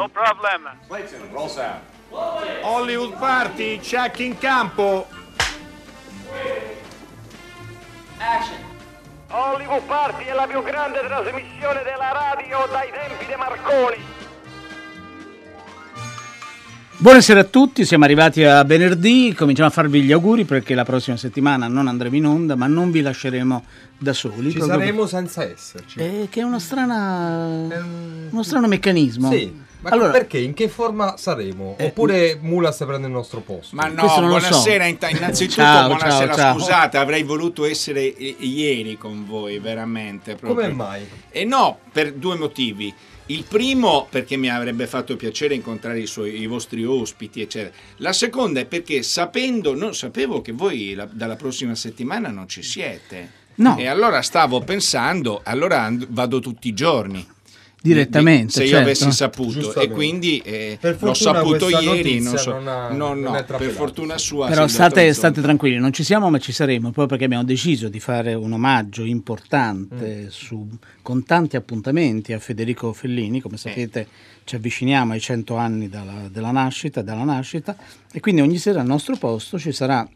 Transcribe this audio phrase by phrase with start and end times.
[0.00, 0.62] No problem.
[0.88, 1.82] Clayton, roll sound.
[2.62, 5.06] Hollywood Party, check in campo.
[9.28, 13.96] Hollywood Party è la più grande trasmissione della radio dai tempi di Marconi.
[16.96, 21.18] Buonasera a tutti, siamo arrivati a venerdì, cominciamo a farvi gli auguri perché la prossima
[21.18, 23.64] settimana non andremo in onda, ma non vi lasceremo
[23.98, 24.50] da soli.
[24.50, 25.98] Ci saremo senza esserci.
[25.98, 29.30] per- eh, che è una strana, È un- uno strano meccanismo.
[29.30, 30.38] Sì, ma allora, perché?
[30.38, 31.76] In che forma saremo?
[31.80, 33.74] Oppure Mulas prende il nostro posto?
[33.76, 35.06] Ma no, buonasera, so.
[35.08, 36.58] innanzitutto Ciao, buonasera, ciao, ciao.
[36.58, 40.34] scusate, avrei voluto essere ieri con voi, veramente.
[40.34, 40.68] proprio.
[40.68, 41.08] Come mai?
[41.30, 42.92] E no, per due motivi.
[43.26, 47.72] Il primo perché mi avrebbe fatto piacere incontrare i, suoi- i vostri ospiti, eccetera.
[47.98, 52.62] La seconda è perché sapendo, non sapevo che voi la- dalla prossima settimana non ci
[52.64, 53.38] siete.
[53.56, 53.76] No.
[53.78, 57.24] E allora stavo pensando, allora and- vado tutti i giorni.
[57.82, 58.84] Direttamente, Se io certo.
[58.84, 59.74] avessi saputo.
[59.80, 62.20] E quindi eh, Per l'ho saputo ieri.
[62.20, 62.52] Non so.
[62.52, 64.48] non ha- no, no, è per fortuna sua.
[64.48, 67.98] Però state, state tranquilli, non ci siamo ma ci saremo, proprio perché abbiamo deciso di
[68.00, 70.26] fare un omaggio importante Mm.
[70.28, 70.68] su-
[71.02, 74.06] con tanti appuntamenti a Federico Fellini, come sapete
[74.44, 77.76] ci avviciniamo ai 100 anni dalla, della nascita, dalla nascita
[78.12, 80.06] e quindi ogni sera al nostro posto ci sarà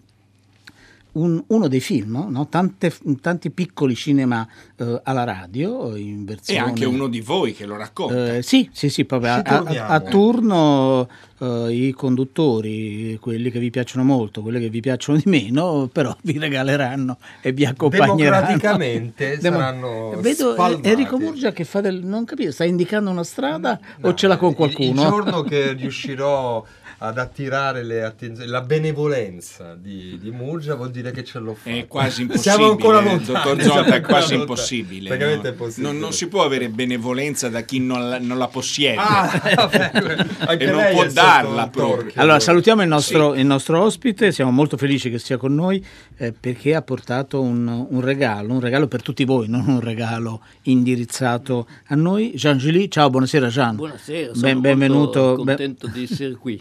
[1.15, 2.47] un- uno dei film, no?
[2.49, 6.61] Tante- tanti piccoli cinema eh, alla radio in E versione...
[6.61, 8.37] anche uno di voi che lo racconta.
[8.37, 11.09] Eh, sì, sì, sì, proprio a, a- a turno
[11.41, 16.15] eh, i conduttori, quelli che vi piacciono molto, quelli che vi piacciono di meno, però
[16.23, 18.17] vi regaleranno e vi accompagneranno.
[18.47, 20.89] Democraticamente saranno Vedo spalmati.
[20.89, 22.05] Enrico Murgia che fa del...
[22.05, 24.89] non capisco, sta indicando una strada o No, ce l'ha con il- qualcuno?
[25.03, 26.65] Il, giorno che riuscirò
[26.99, 31.77] ad attirare le attenzioni, la benevolenza di, di Murgia vuol dire che ce l'ho fatta.
[31.77, 32.55] È quasi impossibile.
[32.55, 33.33] Siamo ancora eh, lontani.
[33.33, 35.09] Dottor Zonta, è quasi impossibile.
[35.09, 35.49] Praticamente no?
[35.49, 35.93] è impossibile.
[35.93, 38.97] Non, non si può avere benevolenza da chi non la, non la possiede.
[38.99, 39.33] Ah,
[40.55, 42.13] E non può darla proprio.
[42.17, 45.85] Allora, salutiamo il nostro, il nostro ospite, siamo molto felici che sia con noi
[46.17, 50.43] eh, perché ha portato un, un regalo, un regalo per tutti voi, non un regalo
[50.63, 52.33] indirizzato a noi.
[52.35, 53.77] Jean Gilly, ciao, buonasera Jean.
[53.77, 56.61] Buonasera, sono Ben- benvenuto, molto ben- contento di essere qui.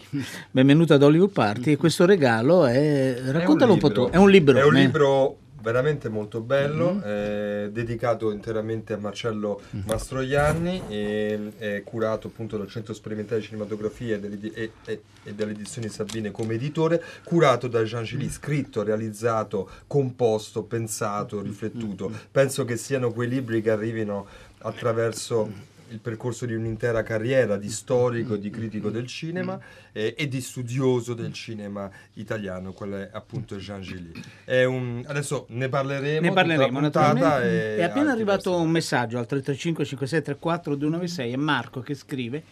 [0.50, 4.58] Benvenuto ad Hollywood Party e questo regalo è, raccontalo un, po' tu, è un libro.
[4.58, 4.80] È un eh?
[4.80, 7.02] libro veramente molto bello, Mm-hmm.
[7.06, 14.16] eh, dedicato interamente a Marcello Mastroianni e è curato appunto dal Centro Sperimentale di Cinematografia
[14.16, 18.04] e, delle- e- e- e dalle edizioni Sabine come editore, curato da Jean.
[18.04, 22.12] Gilly, scritto, realizzato, composto, pensato, Mm, riflettuto.
[22.30, 24.26] Penso che siano quei libri che arrivino
[24.58, 25.50] attraverso
[25.90, 29.58] il percorso di un'intera carriera di storico di critico del cinema
[29.92, 34.12] eh, e di studioso del cinema italiano, quello è appunto Jean Gilly.
[34.44, 38.64] È un- adesso ne parleremo, Ne parleremo puntata e È appena arrivato versi.
[38.64, 42.42] un messaggio al 335 5634 296 è Marco che scrive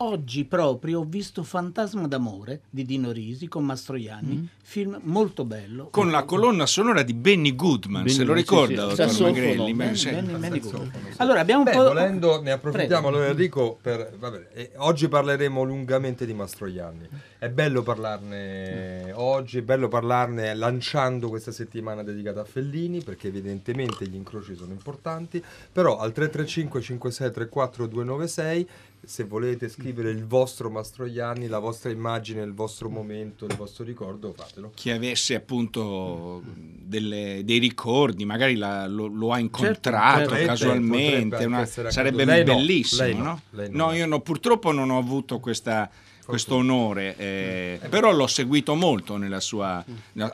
[0.00, 5.88] Oggi proprio ho visto Fantasma d'amore di Dino Risi con Mastroianni, film molto bello.
[5.90, 9.22] Con la colonna sonora di Benny Goodman, Benny se lo ricorda, sì, sì.
[9.22, 9.72] Magrelli.
[9.72, 10.10] Benny- sì.
[10.10, 10.90] Benny- Benny Goodman.
[11.16, 11.82] Allora abbiamo un Beh, po'...
[11.84, 13.16] volendo ne approfittiamo Prego.
[13.16, 17.08] allora Enrico per vabbè, eh, oggi parleremo lungamente di Mastroianni.
[17.38, 24.06] È bello parlarne oggi, è bello parlarne lanciando questa settimana dedicata a Fellini perché evidentemente
[24.06, 25.42] gli incroci sono importanti,
[25.72, 28.68] però al 335 5634 296
[29.04, 34.32] se volete scrivere il vostro Mastroianni, la vostra immagine, il vostro momento, il vostro ricordo,
[34.36, 34.72] fatelo.
[34.74, 40.28] Chi avesse appunto delle- dei ricordi, magari la- lo, lo ha incontrato certo.
[40.30, 42.24] Potrebbe- casualmente, potrebbe una- sarebbe.
[42.24, 43.02] Lei no, bellissimo.
[43.02, 43.40] lei no, no?
[43.50, 43.86] lei no.
[43.86, 45.88] No, io no, purtroppo non ho avuto questa-
[46.26, 49.82] questo onore, eh, però l'ho seguito molto nella sua,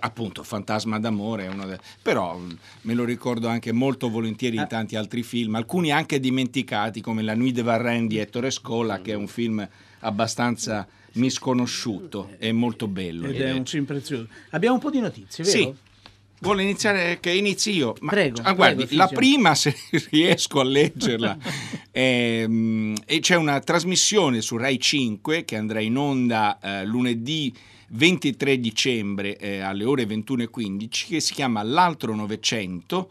[0.00, 4.66] appunto, Fantasma d'amore, è uno de- però mh, me lo ricordo anche molto volentieri in
[4.68, 9.12] tanti altri film, alcuni anche dimenticati come La Nuit de Varenne di Ettore Scola, che
[9.12, 9.66] è un film
[10.00, 13.26] abbastanza misconosciuto e molto bello.
[13.26, 14.26] Ed è un film prezioso.
[14.50, 15.56] Abbiamo un po' di notizie, vero?
[15.56, 15.74] Sì.
[16.42, 17.94] Vuole iniziare che inizi io?
[18.00, 19.76] Ma- Prego, ah, guardi, prego, la prima, se
[20.10, 21.38] riesco a leggerla,
[21.92, 27.54] ehm, e c'è una trasmissione su Rai 5 che andrà in onda eh, lunedì
[27.90, 33.10] 23 dicembre eh, alle ore 21.15 che si chiama L'altro Novecento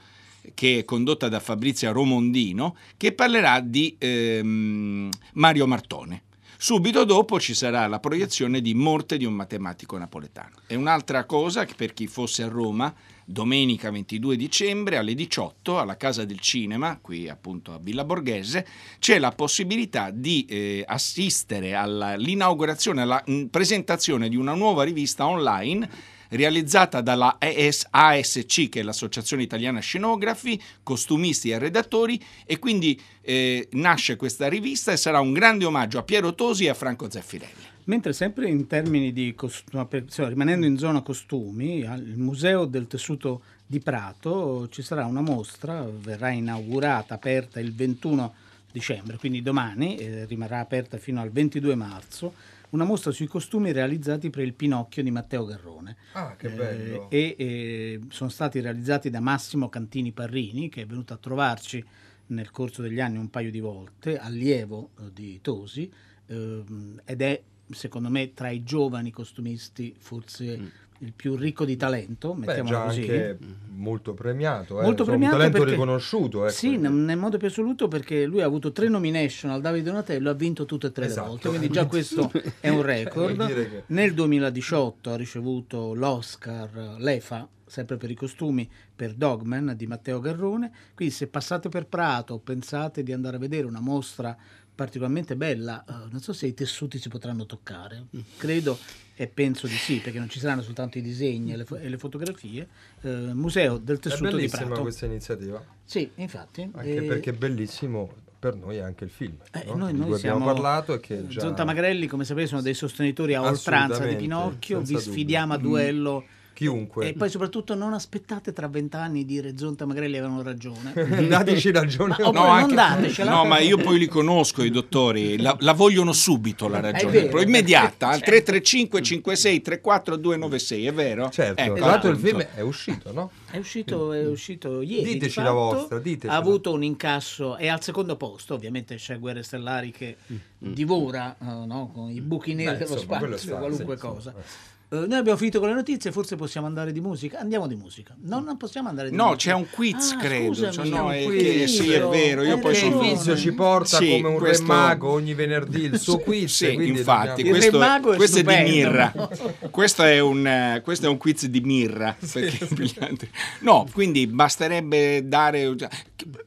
[0.53, 6.23] che è condotta da Fabrizia Romondino che parlerà di ehm, Mario Martone.
[6.57, 10.57] Subito dopo ci sarà la proiezione di Morte di un matematico napoletano.
[10.67, 12.93] E un'altra cosa, per chi fosse a Roma,
[13.31, 18.65] domenica 22 dicembre alle 18 alla Casa del Cinema, qui appunto a Villa Borghese,
[18.99, 26.19] c'è la possibilità di eh, assistere all'inaugurazione, alla mh, presentazione di una nuova rivista online
[26.31, 33.67] realizzata dalla AS ASC, che è l'Associazione Italiana Scenografi, costumisti e redattori, e quindi eh,
[33.71, 37.70] nasce questa rivista e sarà un grande omaggio a Piero Tosi e a Franco Zeffirelli.
[37.85, 39.87] Mentre sempre in termini di costumi,
[40.17, 46.29] rimanendo in zona costumi, al Museo del Tessuto di Prato ci sarà una mostra, verrà
[46.29, 48.33] inaugurata, aperta il 21
[48.71, 52.33] dicembre, quindi domani, eh, rimarrà aperta fino al 22 marzo,
[52.69, 55.97] una mostra sui costumi realizzati per il Pinocchio di Matteo Garrone.
[56.13, 57.09] Ah, che bello!
[57.09, 61.83] Eh, e eh, sono stati realizzati da Massimo Cantini Parrini, che è venuto a trovarci
[62.27, 65.91] nel corso degli anni un paio di volte, allievo eh, di Tosi,
[66.27, 67.41] ehm, ed è
[67.71, 70.67] secondo me tra i giovani costumisti forse mm
[71.01, 73.01] il più ricco di talento, mettiamolo Beh, così.
[73.01, 73.37] anche
[73.69, 74.83] molto premiato, eh.
[74.83, 76.43] molto premiato un talento perché, riconosciuto.
[76.45, 76.53] Ecco.
[76.53, 80.33] Sì, nel modo più assoluto perché lui ha avuto tre nomination al Davide Donatello ha
[80.33, 81.21] vinto tutte e tre esatto.
[81.21, 83.47] le volte, quindi già questo è un record.
[83.47, 83.83] che...
[83.87, 90.71] Nel 2018 ha ricevuto l'Oscar, l'EFA, sempre per i costumi, per Dogman di Matteo Garrone,
[90.93, 94.37] quindi se passate per Prato pensate di andare a vedere una mostra
[94.81, 98.05] particolarmente bella, uh, non so se i tessuti si potranno toccare,
[98.37, 98.79] credo
[99.13, 101.87] e penso di sì, perché non ci saranno soltanto i disegni e le, fo- e
[101.87, 102.67] le fotografie.
[103.01, 104.73] Uh, Museo del Tessuto di Prato.
[104.73, 105.63] È questa iniziativa.
[105.83, 106.67] Sì, infatti.
[106.73, 107.03] Anche e...
[107.03, 109.37] perché è bellissimo per noi anche il film.
[109.51, 109.75] Eh, no?
[109.75, 111.41] noi, noi abbiamo parlato e che già...
[111.41, 115.67] Zonta Magrelli, come sapete, sono dei sostenitori a oltranza di Pinocchio, vi sfidiamo dubbio.
[115.67, 116.23] a duello.
[116.23, 117.07] Mm chiunque.
[117.07, 120.93] E poi soprattutto non aspettate tra vent'anni di dire Zonta Magrelli avevano ragione.
[121.27, 122.15] Dateci ragione.
[122.19, 123.31] Ma, no, anche, datecela.
[123.31, 127.41] No, ma io poi li conosco i dottori, la, la vogliono subito la ragione, vero,
[127.41, 128.29] immediata, al certo.
[128.29, 131.29] 335 56 34 296, è vero?
[131.29, 133.31] Certo, ecco, tra l'altro il film è uscito, no?
[133.49, 135.13] È uscito, è uscito ieri.
[135.13, 136.31] Diteci di la vostra, diteci.
[136.31, 140.73] Ha avuto un incasso, è al secondo posto, ovviamente c'è Guerre Stellari che mm.
[140.73, 144.33] divora uh, no, con i buchi neri dello spazio, qualunque sì, cosa.
[144.35, 144.69] Insomma.
[144.91, 147.39] Uh, noi abbiamo finito con le notizie, forse possiamo andare di musica.
[147.39, 148.13] Andiamo di musica.
[148.23, 149.51] No, non possiamo andare di no, musica.
[149.51, 150.53] c'è un quiz, ah, credo.
[150.53, 152.43] Scusami, cioè, no, è che, sì, è vero.
[152.43, 153.01] Io poi sono...
[153.01, 154.63] Il quiz ci porta sì, come un questo...
[154.63, 156.53] re mago ogni venerdì il suo quiz.
[156.53, 157.79] Sì, infatti, dobbiamo...
[157.79, 159.13] questo, è, questo è, di Mirra.
[159.71, 162.13] questo, è un, questo è un quiz di Mirra.
[162.29, 163.29] Perché...
[163.59, 165.73] no, quindi basterebbe dare.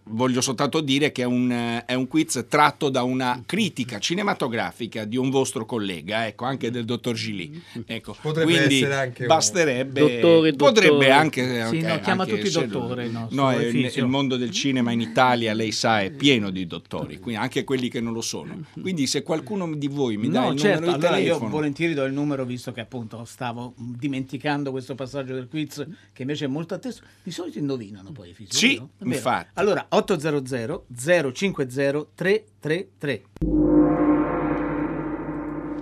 [0.02, 5.16] Voglio soltanto dire che è un, è un quiz tratto da una critica cinematografica di
[5.16, 7.62] un vostro collega, ecco, anche del dottor Gili.
[7.86, 11.10] Ecco, Potrebbe quindi essere anche basterebbe, dottore, potrebbe dottore.
[11.10, 13.08] anche, anche, sì, no, chiama anche tutti dottore.
[13.08, 17.18] No, no è, il mondo del cinema in Italia, lei sa, è pieno di dottori,
[17.18, 18.64] quindi anche quelli che non lo sono.
[18.80, 21.50] Quindi se qualcuno di voi mi dà no, il certo, numero di allora telefono, io
[21.50, 26.46] volentieri do il numero visto che appunto stavo dimenticando questo passaggio del quiz che invece
[26.46, 27.02] è molto atteso.
[27.22, 28.48] Di solito indovinano poi i figli.
[28.50, 29.50] Sì, infatti.
[29.54, 30.86] Allora 800
[31.32, 33.73] 050 333.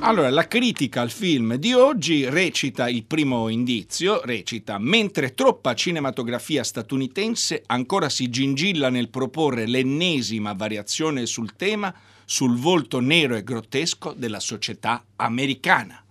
[0.05, 6.65] Allora, la critica al film di oggi recita il primo indizio, recita mentre troppa cinematografia
[6.65, 11.95] statunitense ancora si gingilla nel proporre l'ennesima variazione sul tema
[12.25, 16.03] sul volto nero e grottesco della società americana.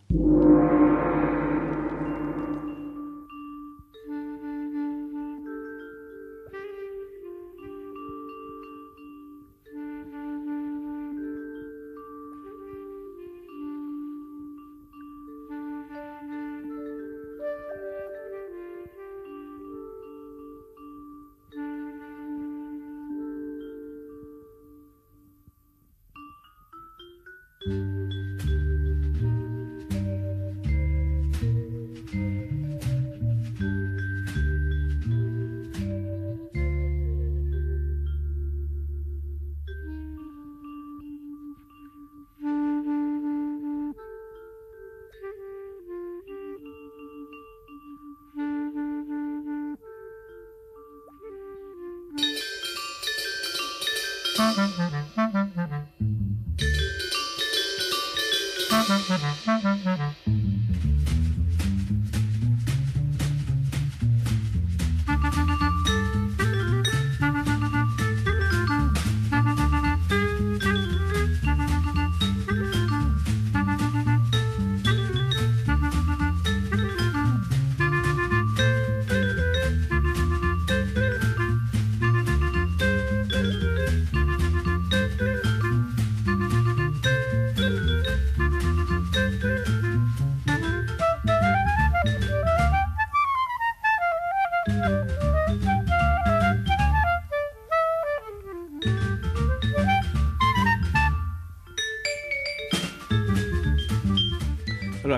[94.63, 94.77] Allora,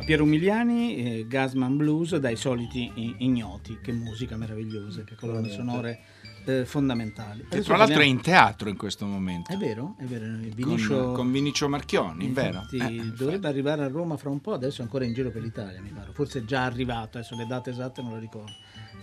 [0.05, 5.99] Piero Migliani, eh, Gasman Blues, dai soliti ignoti, che musica meravigliosa, che colonne sonore
[6.45, 7.45] eh, fondamentali.
[7.49, 9.51] E tra l'altro è in teatro in questo momento.
[9.51, 10.25] È vero, è vero.
[10.55, 11.03] Vinicio...
[11.07, 12.93] Con, con Vinicio Marchioni, eh, infatti, vero.
[12.93, 15.81] Eh, dovrebbe arrivare a Roma fra un po', adesso è ancora in giro per l'Italia,
[15.81, 16.13] mi pare.
[16.13, 18.53] Forse è già arrivato, adesso le date esatte non le ricordo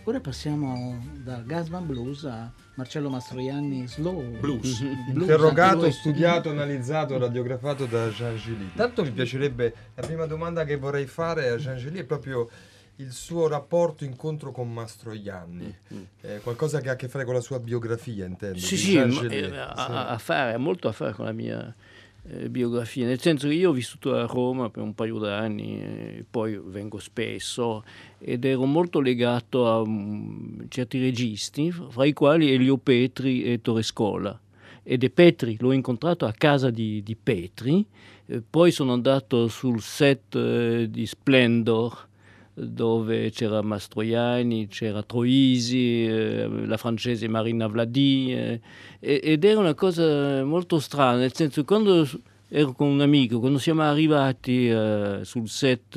[0.04, 4.80] Ora passiamo da Gasman Blues a Marcello Mastroianni Slow Blues.
[4.80, 8.70] Blues Interrogato, studiato, analizzato, radiografato da Jean Gilly.
[8.74, 12.48] Tanto mi piacerebbe, la prima domanda che vorrei fare a Jean Gilly è proprio
[12.96, 16.02] il suo rapporto incontro con Mastroianni, mm.
[16.22, 18.58] eh, qualcosa che ha a che fare con la sua biografia, intendo.
[18.58, 21.74] Sì, sì, eh, ha, a fare, ha molto a fare con la mia
[22.28, 26.24] eh, biografia, nel senso che io ho vissuto a Roma per un paio d'anni, e
[26.28, 27.84] poi vengo spesso
[28.18, 34.38] ed ero molto legato a um, certi registi, fra i quali Elio Petri e Torrescola.
[34.82, 37.84] E De Petri l'ho incontrato a casa di, di Petri,
[38.26, 42.08] eh, poi sono andato sul set eh, di Splendor
[42.66, 48.60] dove c'era Mastroianni, c'era Troisi, eh, la francese Marina Vladi, eh,
[49.00, 52.06] ed era una cosa molto strana, nel senso quando
[52.48, 55.96] ero con un amico, quando siamo arrivati eh, sul set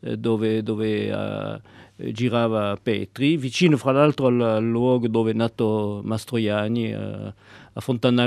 [0.00, 6.00] eh, dove, dove eh, girava Petri, vicino fra l'altro al, al, luogo dove è nato
[6.04, 7.34] Mastroianni, eh,
[7.72, 8.26] a Fontana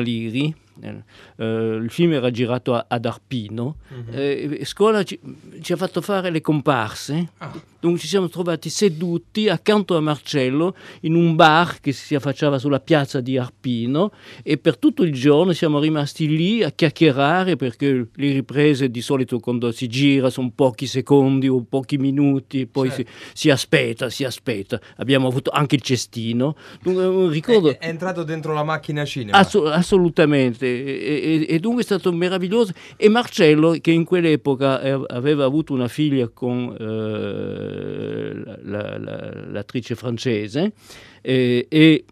[0.82, 4.14] Eh, il film era girato a, ad Arpino, uh-huh.
[4.14, 5.20] eh, scuola ci,
[5.62, 7.52] ci, ha fatto fare le comparse, ah.
[7.80, 12.80] dunque ci siamo trovati seduti accanto a Marcello in un bar che si affacciava sulla
[12.80, 14.12] piazza di Arpino
[14.44, 19.40] e per tutto il giorno siamo rimasti lì a chiacchierare perché le riprese di solito
[19.40, 23.12] quando si gira sono pochi secondi o pochi minuti, poi certo.
[23.34, 24.80] si, si, aspetta, si aspetta.
[24.98, 27.70] Abbiamo avuto anche il cestino, dunque, ricordo...
[27.72, 29.38] È, è entrato dentro la macchina cinema.
[29.38, 32.74] Ass- assolutamente e, e, dunque è stato meraviglioso.
[32.96, 38.34] E Marcello, che in quell'epoca eh, aveva avuto una figlia con eh,
[38.64, 40.74] la, la, l'attrice francese,
[41.22, 42.06] eh, e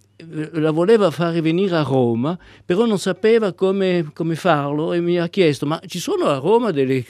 [0.53, 5.27] la voleva fare venire a Roma, però non sapeva come, come farlo e mi ha
[5.27, 7.05] chiesto, ma ci sono a Roma delle,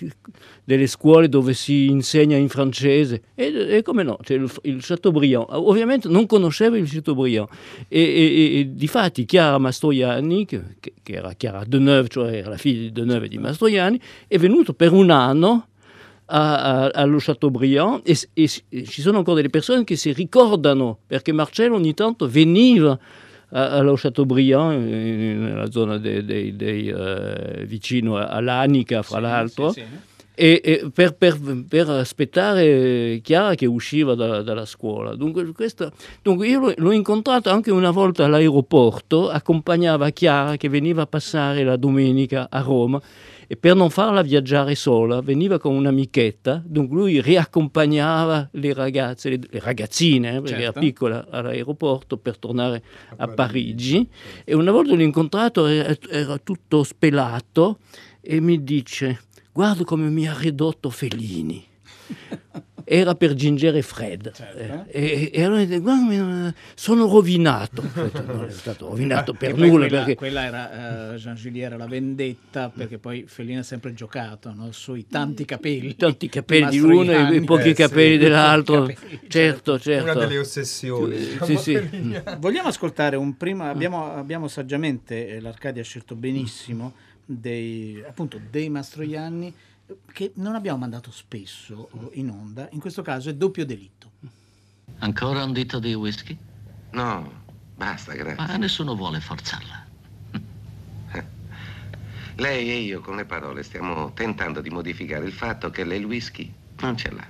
[0.63, 3.21] delle scuole dove si insegna in francese?
[3.33, 5.47] E, e come no, c'è il, il, Chateaubriand.
[5.51, 7.47] Ovviamente non conosceva il Chateaubriand.
[7.87, 12.81] E, e, e difatti Chiara Mastroianni, che, che era Chiara Deneuve, cioè era la figlia
[12.81, 15.67] di Deneuve e di Mastroianni, è venuto per un anno
[16.27, 20.99] a, a, allo Chateaubriand e, e, e, ci sono ancora delle persone che si ricordano
[21.05, 22.97] perché Marcello ogni tanto veniva
[23.49, 30.15] allo Chateaubriand nella zona dei, dei, dei, uh, vicino all'Anica fra sì, l'altro sì, sì.
[30.39, 35.15] E, e per, per, per, aspettare Chiara che usciva da, dalla scuola.
[35.15, 35.91] Dunque, questa,
[36.21, 41.63] dunque io l'ho, l'ho, incontrato anche una volta all'aeroporto, accompagnava Chiara che veniva a passare
[41.63, 43.01] la domenica a Roma
[43.47, 49.39] e per non farla viaggiare sola veniva con un'amichetta, dunque lui riaccompagnava le ragazze, le,
[49.49, 50.63] le ragazzine, eh, perché certo.
[50.63, 52.83] era piccola, all'aeroporto per tornare
[53.15, 53.55] a, a Parigi.
[53.77, 54.09] Parigi.
[54.43, 57.79] E una volta l'ho incontrato, era, era tutto spelato
[58.21, 61.65] e mi dice, guarda come mi ha ridotto Fellini
[62.89, 64.31] era per Ginger Fred.
[64.31, 64.89] Certo.
[64.89, 67.83] E, e, allora guarda, sono rovinato.
[68.25, 69.87] non è stato rovinato per nulla.
[69.87, 70.15] Quella, perché...
[70.15, 74.71] quella era, uh, Jean era la vendetta, perché poi Fellini ha sempre giocato no?
[74.71, 75.97] sui tanti capelli.
[75.97, 78.85] Tanti capelli di uno e i pochi eh, capelli sì, dell'altro.
[78.85, 80.03] Capelli, certo, certo.
[80.03, 81.17] Una delle ossessioni.
[81.17, 82.21] Diciamo, sì, sì.
[82.39, 86.93] Vogliamo ascoltare un prima, abbiamo, abbiamo saggiamente, eh, l'Arcadia ha scelto benissimo,
[87.25, 89.53] dei, appunto, dei Mastroianni
[90.11, 94.11] che non abbiamo mandato spesso in onda, in questo caso è doppio delitto.
[94.99, 96.37] Ancora un dito di whisky?
[96.91, 97.43] No,
[97.75, 98.45] basta, grazie.
[98.45, 99.85] Ma nessuno vuole forzarla.
[102.37, 106.05] Lei e io con le parole stiamo tentando di modificare il fatto che lei il
[106.05, 107.27] whisky non ce l'ha.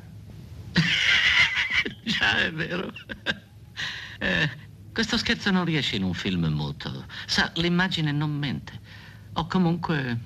[2.03, 2.91] Già, è vero.
[4.19, 4.49] Eh,
[4.91, 7.05] questo scherzo non riesce in un film muto.
[7.25, 8.77] Sa, l'immagine non mente.
[9.33, 10.17] O comunque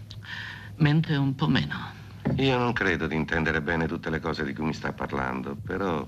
[0.77, 2.00] mente un po' meno.
[2.41, 6.07] Io non credo di intendere bene tutte le cose di cui mi sta parlando, però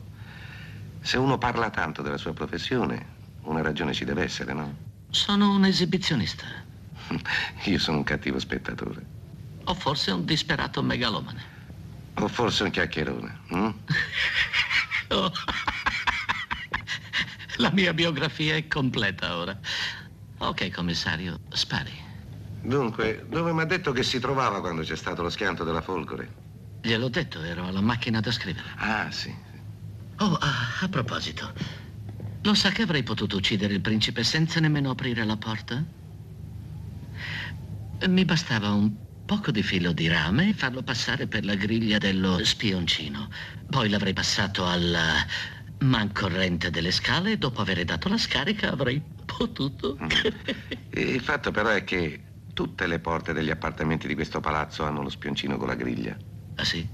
[0.99, 3.05] se uno parla tanto della sua professione,
[3.43, 4.75] una ragione ci deve essere, no?
[5.11, 6.43] Sono un esibizionista.
[7.65, 9.05] Io sono un cattivo spettatore.
[9.65, 11.41] O forse un disperato megalomane.
[12.15, 13.39] O forse un chiacchierone.
[13.49, 13.69] Hm?
[15.09, 15.31] oh.
[17.57, 19.59] La mia biografia è completa ora.
[20.39, 22.02] Ok, commissario, spari.
[22.65, 26.31] Dunque, dove mi ha detto che si trovava quando c'è stato lo schianto della Folgore?
[26.79, 28.65] Gliel'ho detto, ero alla macchina da scrivere.
[28.77, 29.35] Ah, sì.
[30.19, 31.53] Oh, ah, a proposito,
[32.41, 35.83] lo sa che avrei potuto uccidere il principe senza nemmeno aprire la porta?
[38.07, 42.43] Mi bastava un poco di filo di rame e farlo passare per la griglia dello
[42.43, 43.29] spioncino.
[43.65, 44.95] Poi l'avrei passato al
[45.79, 49.97] mancorrente delle scale e dopo aver dato la scarica avrei potuto...
[50.95, 52.22] Il fatto però è che
[52.53, 56.15] tutte le porte degli appartamenti di questo palazzo hanno lo spioncino con la griglia.
[56.55, 56.87] Ah sì?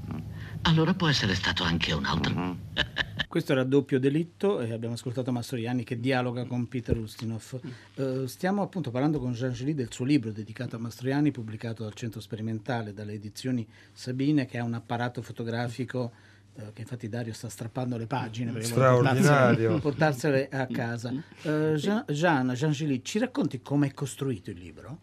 [0.63, 2.57] Allora può essere stato anche un altro.
[3.27, 7.59] Questo era doppio delitto e abbiamo ascoltato Mastroianni che dialoga con Peter Ustinov.
[7.95, 11.93] Eh, stiamo appunto parlando con Jean Gilly del suo libro dedicato a Mastroianni, pubblicato dal
[11.93, 16.11] Centro Sperimentale, dalle edizioni Sabine, che ha un apparato fotografico
[16.55, 21.13] eh, che infatti Dario sta strappando le pagine perché portarsele, portarsele a casa.
[21.43, 25.01] Eh, Jean, Jean, Jean Gilly, ci racconti come è costruito il libro?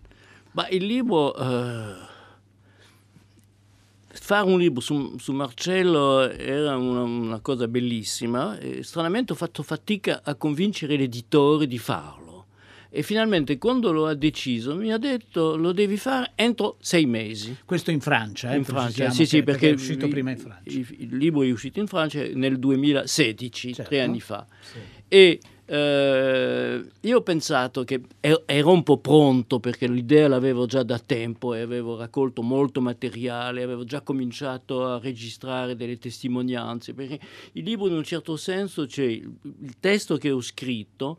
[0.56, 1.36] Ma il libro...
[1.36, 2.14] eh,
[4.08, 9.62] fare un libro su, su Marcello era una, una cosa bellissima e stranamente ho fatto
[9.62, 12.25] fatica a convincere l'editore di farlo.
[12.88, 17.54] E finalmente quando lo ha deciso mi ha detto lo devi fare entro sei mesi.
[17.66, 20.30] Questo in Francia, eh, in Francia, precisiamo sì, sì, che- perché, è uscito il- prima
[20.30, 20.70] in Francia.
[20.70, 23.90] Il, il libro è uscito in Francia nel 2016, Certo.
[23.90, 24.46] tre anni fa.
[25.06, 30.85] E eh, io ho pensato che er- ero un po' pronto perché l'idea l'avevo già
[30.85, 37.18] da tempo e avevo raccolto molto materiale, avevo già cominciato a registrare delle testimonianze, perché
[37.52, 39.28] il libro in un certo senso c'è il,
[39.62, 41.18] il testo che ho scritto,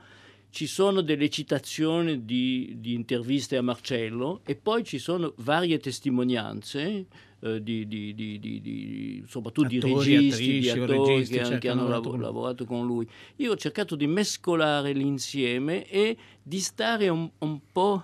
[0.49, 7.05] ci sono delle citazioni di, di interviste a Marcello e poi ci sono varie testimonianze
[7.39, 11.37] eh, di, di- di- di- di- soprattutto Attori, di registi, di attrici o attori registi,
[11.37, 12.25] che, cioè, che hanno lavorato lav- con lui.
[12.25, 13.09] lavorato con lui.
[13.37, 18.03] Io ho cercato di mescolare l'insieme e di stare un, un po'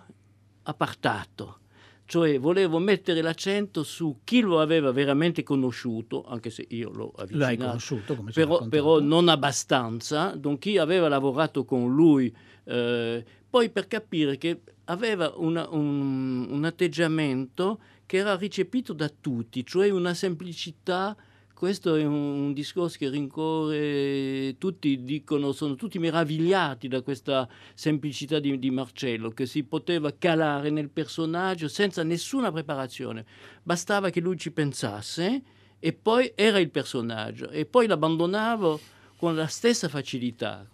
[0.64, 1.60] appartato.
[2.06, 7.38] Cioè volevo mettere l'accento su chi lo aveva veramente conosciuto, anche se io l'ho avvicinato.
[7.38, 12.32] L'hai conosciuto, come però, però non abbastanza, donc chi aveva lavorato con lui,
[12.66, 17.80] eh, poi per capire che aveva una- un, un atteggiamento
[18.14, 21.18] che era ricepito da tutti, cioè una semplicità,
[21.52, 28.60] questo è un, discorso che rincorre, tutti dicono, sono tutti meravigliati da questa semplicità di,
[28.60, 33.26] di Marcello, che si poteva calare nel personaggio senza nessuna preparazione,
[33.64, 35.42] bastava che lui ci pensasse
[35.80, 38.80] e poi era il personaggio e poi l'abbandonavo
[39.18, 40.68] con la stessa facilità,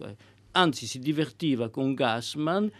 [0.52, 2.70] anzi si divertiva con Gassman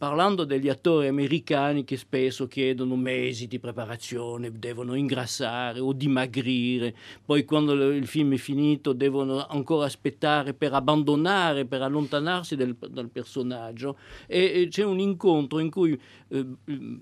[0.00, 7.44] parlando degli attori americani che spesso chiedono mesi di preparazione, devono ingrassare o dimagrire, poi
[7.44, 13.98] quando il film è finito devono ancora aspettare per abbandonare, per allontanarsi del- dal personaggio.
[14.26, 16.46] E, e c'è un incontro in cui eh,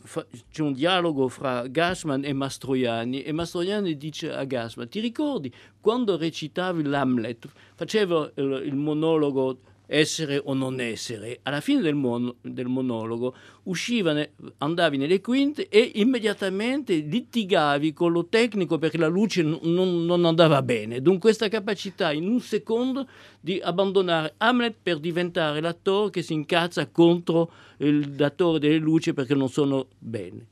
[0.01, 5.53] fa- c'è un dialogo fra Gassman e Mastroianni e Mastroianni dice a Gassman ti ricordi
[5.81, 7.47] quando recitavi l'Hamlet?
[7.77, 11.41] Facevo il, il monologo essere o non essere.
[11.45, 18.13] Alla fine del, mon- del monologo usciva ne- andavi nelle quinte e immediatamente litigavi con
[18.13, 21.01] lo tecnico perché la luce n- non, non andava bene.
[21.01, 23.09] Dunque questa capacità in un secondo
[23.41, 29.35] di abbandonare Hamlet per diventare l'attore che si incazza contro il datore delle luci perché
[29.35, 30.47] non sono bene.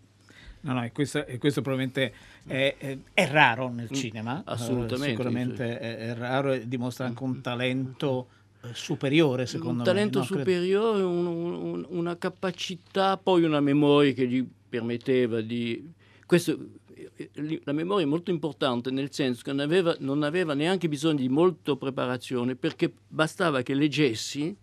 [0.60, 2.12] No, no, e questo, e questo probabilmente
[2.46, 4.38] è, è- è raro nel cinema.
[4.40, 8.28] eh, assolutamente, sicuramente è, è raro e dimostra anche un talento
[8.72, 9.84] superiore, secondo un me.
[9.84, 10.24] talento no?
[10.24, 15.92] Superiore, un- un- una capacità, poi una memoria che gli permetteva di...
[16.26, 16.58] Questo,
[16.94, 20.88] eh, eh, la memoria è molto importante nel senso che non aveva, non aveva neanche
[20.88, 24.54] bisogno di molta preparazione perché bastava che leggessi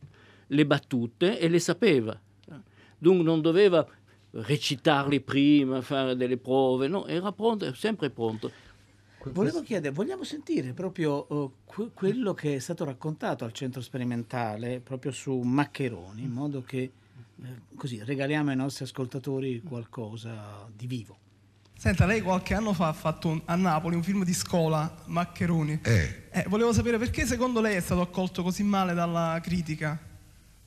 [0.48, 2.20] le battute e le sapeva.
[2.98, 3.86] Dunque non doveva
[4.32, 8.52] recitarle prima, fare delle prove, no, era pronto, sempre pronto.
[9.32, 14.80] Volevo chiedere, vogliamo sentire proprio eh, que- quello che è stato raccontato al centro sperimentale
[14.82, 16.92] proprio su Maccheroni, in modo che eh,
[17.76, 21.18] così regaliamo ai nostri ascoltatori qualcosa di vivo.
[21.78, 25.80] Senta, lei qualche anno fa ha fatto un- a Napoli un film di scuola, Maccheroni.
[25.84, 30.00] Eh, Eh, volevo sapere perché secondo lei è stato accolto così male dalla critica.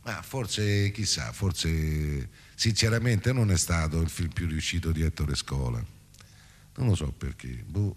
[0.03, 5.83] ma forse, chissà, forse sinceramente non è stato il film più riuscito di Ettore Scola.
[6.77, 7.49] Non lo so perché.
[7.67, 7.97] boh.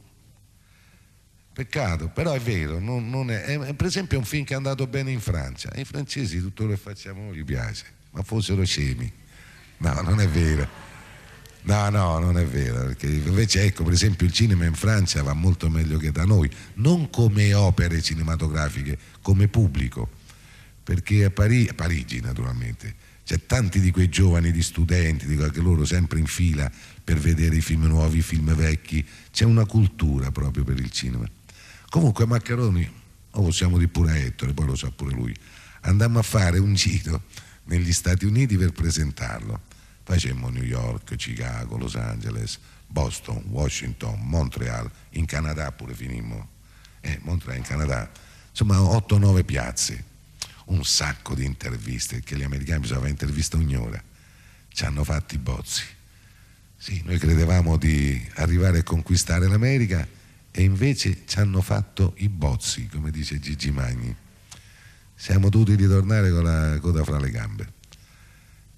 [1.59, 4.55] Peccato, però è vero, non- non è, è- per esempio è un film che è
[4.55, 5.69] andato bene in Francia.
[5.73, 9.11] Ai francesi tutto quello che facciamo gli piace, ma fossero scemi.
[9.79, 10.65] No, non è vero.
[11.63, 15.33] No, no, non è vero, perché invece ecco, per esempio il cinema in Francia va
[15.33, 20.09] molto meglio che da noi, non come opere cinematografiche, come pubblico,
[20.81, 22.95] perché a, Pari- a Parigi naturalmente
[23.25, 26.71] c'è tanti di quei giovani, di studenti, di che loro sempre in fila
[27.03, 31.29] per vedere i film nuovi, i film vecchi, c'è una cultura proprio per il cinema.
[31.89, 32.87] Comunque Maccheroni,
[33.31, 35.35] o possiamo dire pure a Ettore, poi lo sa pure lui,
[35.81, 37.23] andammo a fare un giro
[37.63, 39.59] negli Stati Uniti per presentarlo.
[40.03, 46.49] Facemmo New York, Chicago, Los Angeles, Boston, Washington, Montreal, in Canada pure finimmo.
[47.01, 48.09] Eh, Montreal in Canada,
[48.49, 50.03] insomma 8-9 piazze,
[50.65, 54.03] un sacco di interviste, che gli americani bisogna fare intervista ogni ora,
[54.67, 55.83] ci hanno fatto i bozzi.
[56.77, 60.07] Sì, noi credevamo di arrivare a conquistare l'America
[60.51, 64.15] e invece ci hanno fatto i bozzi, come dice Gigi Magni.
[65.15, 67.73] Siamo dovuti ritornare con la coda fra le gambe.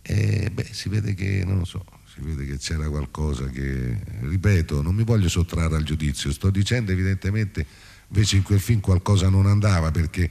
[0.02, 4.82] E beh, si vede che, non lo so, si vede che c'era qualcosa che, ripeto,
[4.82, 7.66] non mi voglio sottrarre al giudizio, sto dicendo evidentemente
[8.08, 10.30] invece in quel film qualcosa non andava perché in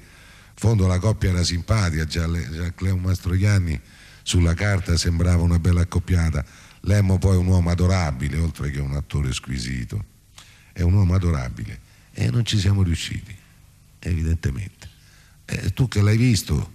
[0.55, 3.81] fondo la coppia era simpatica, già, già Cleo Mastroianni
[4.23, 6.45] sulla carta sembrava una bella accoppiata,
[6.85, 10.05] Lemmo poi un uomo adorabile oltre che un attore squisito,
[10.81, 13.37] è un uomo adorabile e non ci siamo riusciti,
[13.99, 14.89] evidentemente.
[15.45, 16.73] E tu che l'hai visto,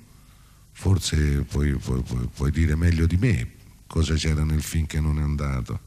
[0.71, 3.51] forse puoi, puoi, puoi, puoi, dire meglio di me
[3.87, 5.79] cosa c'era nel film che non è andato.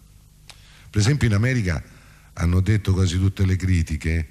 [0.90, 1.82] Per esempio in America
[2.34, 4.28] hanno detto quasi tutte le critiche,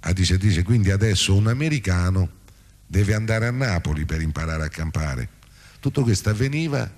[0.00, 2.42] a dice, dice quindi adesso un americano
[2.86, 5.28] deve andare a Napoli per imparare a campare.
[5.80, 6.90] Tutto questo avveniva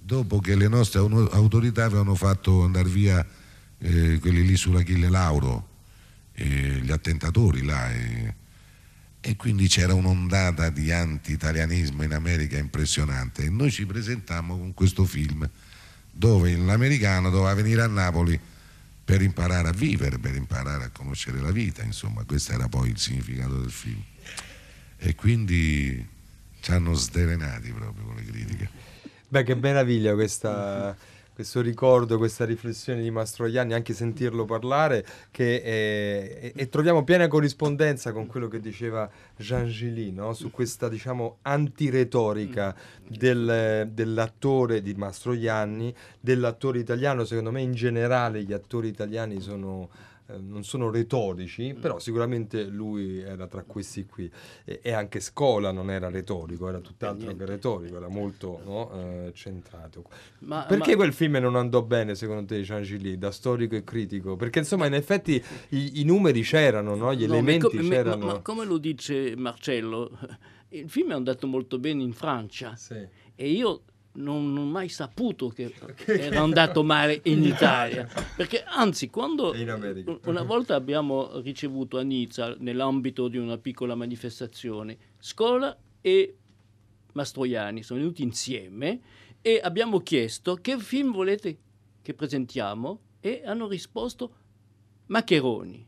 [0.00, 3.26] dopo che le nostre autorità avevano fatto andare via
[3.78, 5.73] eh, quelli lì sull'Achille Lauro,
[6.34, 7.92] eh, gli attentatori là.
[7.92, 8.34] Eh,
[9.26, 15.06] e quindi c'era un'ondata di anti-italianismo in America impressionante e noi ci presentammo con questo
[15.06, 15.48] film
[16.10, 18.38] dove l'americano doveva venire a Napoli
[19.02, 22.98] per imparare a vivere, per imparare a conoscere la vita, insomma questo era poi il
[22.98, 24.02] significato del film
[24.98, 26.06] e quindi
[26.60, 28.68] ci hanno sderenati proprio con le critiche.
[29.28, 30.94] Beh che meraviglia questa
[31.34, 38.12] questo ricordo, questa riflessione di Mastroianni, anche sentirlo parlare, che è, e, troviamo piena corrispondenza
[38.12, 40.32] con quello che diceva Jean Gilly, no?
[40.32, 42.72] su questa diciamo antiretorica
[43.08, 49.88] del, dell'attore di Mastroianni, dell'attore italiano, secondo me in generale gli attori italiani sono
[50.26, 51.80] eh, non sono retorici, mm.
[51.80, 54.30] però sicuramente lui era tra questi qui.
[54.64, 59.32] E, e anche Scola non era retorico, era tutt'altro che retorico, era molto no, eh,
[59.34, 60.04] centrato.
[60.40, 60.96] Ma, Perché ma...
[60.96, 64.36] quel film non andò bene secondo te, Jean Gilly, da storico e critico?
[64.36, 67.14] Perché insomma in effetti i, i numeri c'erano, no?
[67.14, 68.26] gli no, elementi ma, c'erano.
[68.26, 70.10] Ma, come lo dice Marcello,
[70.70, 73.06] il film è andato molto bene in Francia sì.
[73.34, 73.82] e io
[74.14, 75.72] non, ho mai saputo che
[76.06, 78.08] era andato male in Italia.
[78.36, 79.54] Perché anzi, quando
[80.24, 86.36] una volta abbiamo ricevuto a Nizza, nell'ambito di una piccola manifestazione, Scola e
[87.12, 89.00] Mastroianni sono venuti insieme
[89.40, 91.58] e abbiamo chiesto che film volete
[92.02, 94.34] che presentiamo e hanno risposto
[95.06, 95.86] Maccheroni,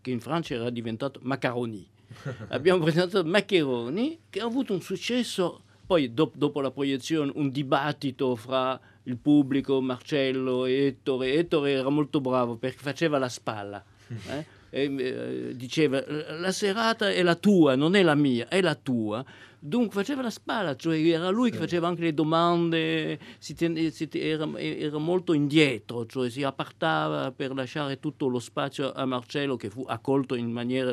[0.00, 1.88] che in Francia era diventato Macaroni.
[2.48, 8.34] abbiamo presentato Maccheroni che ha avuto un successo poi do, dopo la proiezione un dibattito
[8.34, 11.34] fra il pubblico, Marcello e Ettore.
[11.34, 13.84] Ettore era molto bravo perché faceva la spalla.
[14.08, 14.44] Eh?
[14.70, 19.22] E, eh, diceva la serata è la tua, non è la mia, è la tua.
[19.58, 24.08] Dunque faceva la spalla, cioè era lui che faceva anche le domande, si ten- si
[24.08, 29.56] t- era, era, molto indietro, cioè si appartava per lasciare tutto lo spazio a Marcello
[29.56, 30.92] che fu accolto in maniera...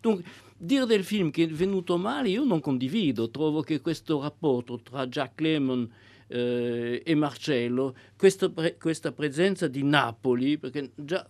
[0.00, 0.24] Dunque,
[0.62, 5.06] dire del film che è venuto male io non condivido, trovo che questo rapporto tra
[5.06, 5.90] Jack Lemmon
[6.26, 11.26] eh, e Marcello, questa, pre- questa, presenza di Napoli, perché già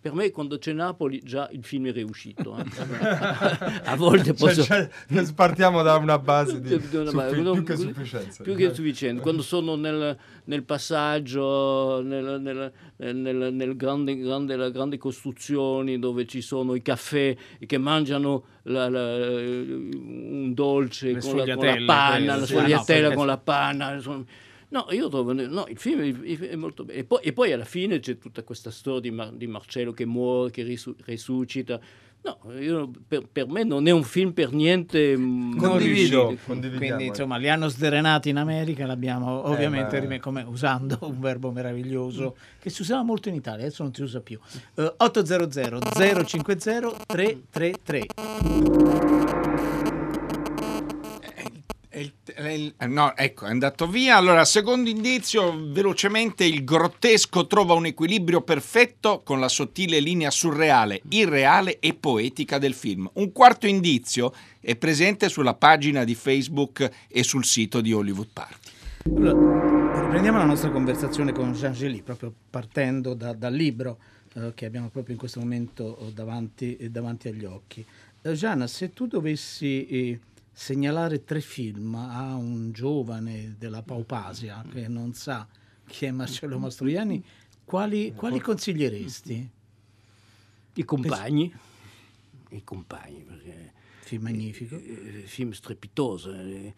[0.00, 2.56] per me quando c'è Napoli già il film è riuscito.
[2.56, 2.62] Eh.
[3.82, 4.62] a volte cioè, posso...
[4.62, 8.42] Cioè, cioè, partiamo da una base di, di una base, suffi- più che sufficienza.
[8.44, 9.20] Più che sufficiente.
[9.20, 12.72] Quando sono nel, nel passaggio, nel, nel,
[13.16, 18.88] nel, nel grande, grande, la grande costruzioni dove ci sono i caffè che mangiano la,
[18.88, 23.94] la, un dolce con la, con la, panna, la sfogliatella con la panna.
[23.94, 24.24] Insomma.
[24.70, 26.98] No, io trovo, no, il film è, è molto bello.
[26.98, 30.04] E poi, e poi, alla fine c'è tutta questa storia di, Mar, di Marcello che
[30.04, 31.80] muore, che risu, risuscita.
[32.20, 36.36] No, io, per, per, me non è un film per niente mm, condivido.
[36.44, 41.50] Quindi insomma li hanno sdrenati in America, l'abbiamo eh, ovviamente eh, come, usando un verbo
[41.50, 44.38] meraviglioso che si usava molto in Italia, adesso non si usa più.
[44.74, 45.80] Uh, 800
[46.26, 49.27] 050 333.
[52.86, 54.16] No, ecco, è andato via.
[54.16, 61.00] Allora, secondo indizio, velocemente, il grottesco trova un equilibrio perfetto con la sottile linea surreale,
[61.10, 63.08] irreale e poetica del film.
[63.14, 68.70] Un quarto indizio è presente sulla pagina di Facebook e sul sito di Hollywood Party.
[69.16, 73.98] Allora, riprendiamo la nostra conversazione con Jean Gély, proprio partendo da, dal libro
[74.34, 77.84] eh, che abbiamo proprio in questo momento eh, davanti, davanti agli occhi.
[78.22, 80.20] Eh, Jean, se tu dovessi eh,
[80.58, 85.46] segnalare tre film a un giovane della Paupasia che non sa
[85.86, 87.24] chi è Marcello Mastroianni,
[87.64, 89.50] quali, quali consiglieresti?
[90.74, 91.54] I compagni,
[92.50, 94.76] i compagni, perché Film magnifico.
[94.76, 96.34] eh, film strepitoso.
[96.34, 96.74] eh.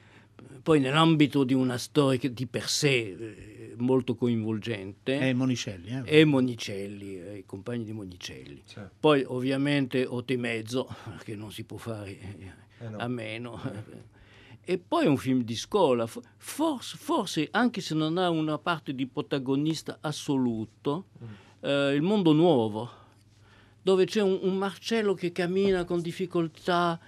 [0.63, 5.19] Poi nell'ambito di una storia di per sé eh, molto coinvolgente.
[5.19, 6.21] È Monicelli, eh?
[6.21, 8.63] E Monicelli, eh, i compagni di Monicelli.
[9.01, 10.87] Poi ovviamente Otemezzo,
[11.25, 12.99] che non si può fare eh, no.
[12.99, 13.61] a meno.
[14.63, 18.95] E poi un film di scuola, Fo- forse, forse anche se non ha una parte
[18.95, 21.07] di protagonista assoluto,
[21.61, 22.89] eh, Il mondo nuovo,
[23.83, 27.01] dove c'è un, un Marcello che cammina con difficoltà,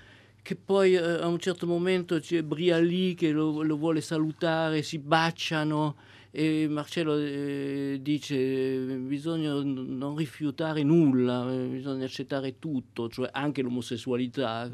[0.43, 4.99] che poi eh, a un certo momento c'è Brialì che lo, lo vuole salutare, si
[4.99, 5.97] baciano
[6.35, 13.63] e Marcello eh, dice eh, bisogna non rifiutare nulla, eh, bisogna accettare tutto, cioè anche
[13.63, 14.69] l'omosessualità.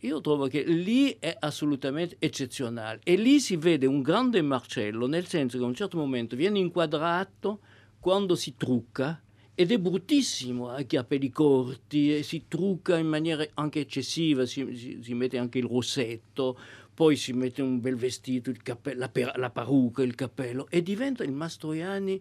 [0.00, 3.00] Io trovo che lì è assolutamente eccezionale.
[3.04, 6.58] E lì si vede un grande Marcello, nel senso che a un certo momento viene
[6.58, 7.60] inquadrato
[7.98, 9.20] quando si trucca
[9.54, 14.74] ed è bruttissimo, ha i capelli corti e si trucca in maniera anche eccessiva, si,
[14.74, 16.58] si- si mette anche il rossetto,
[16.94, 21.24] poi si mette un bel vestito, cappello, la, per- la parrucca, il cappello e diventa
[21.24, 22.20] il Mastroianni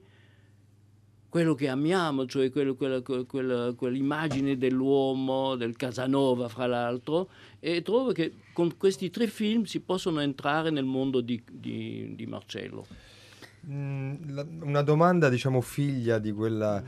[1.30, 8.12] quello che amiamo, cioè quello- quella, quella- quell'immagine dell'uomo, del Casanova fra l'altro, e trovo
[8.12, 12.86] che con questi tre film si possono entrare nel mondo di, di- di Marcello.
[13.70, 16.82] Mm, una domanda, diciamo, figlia di quella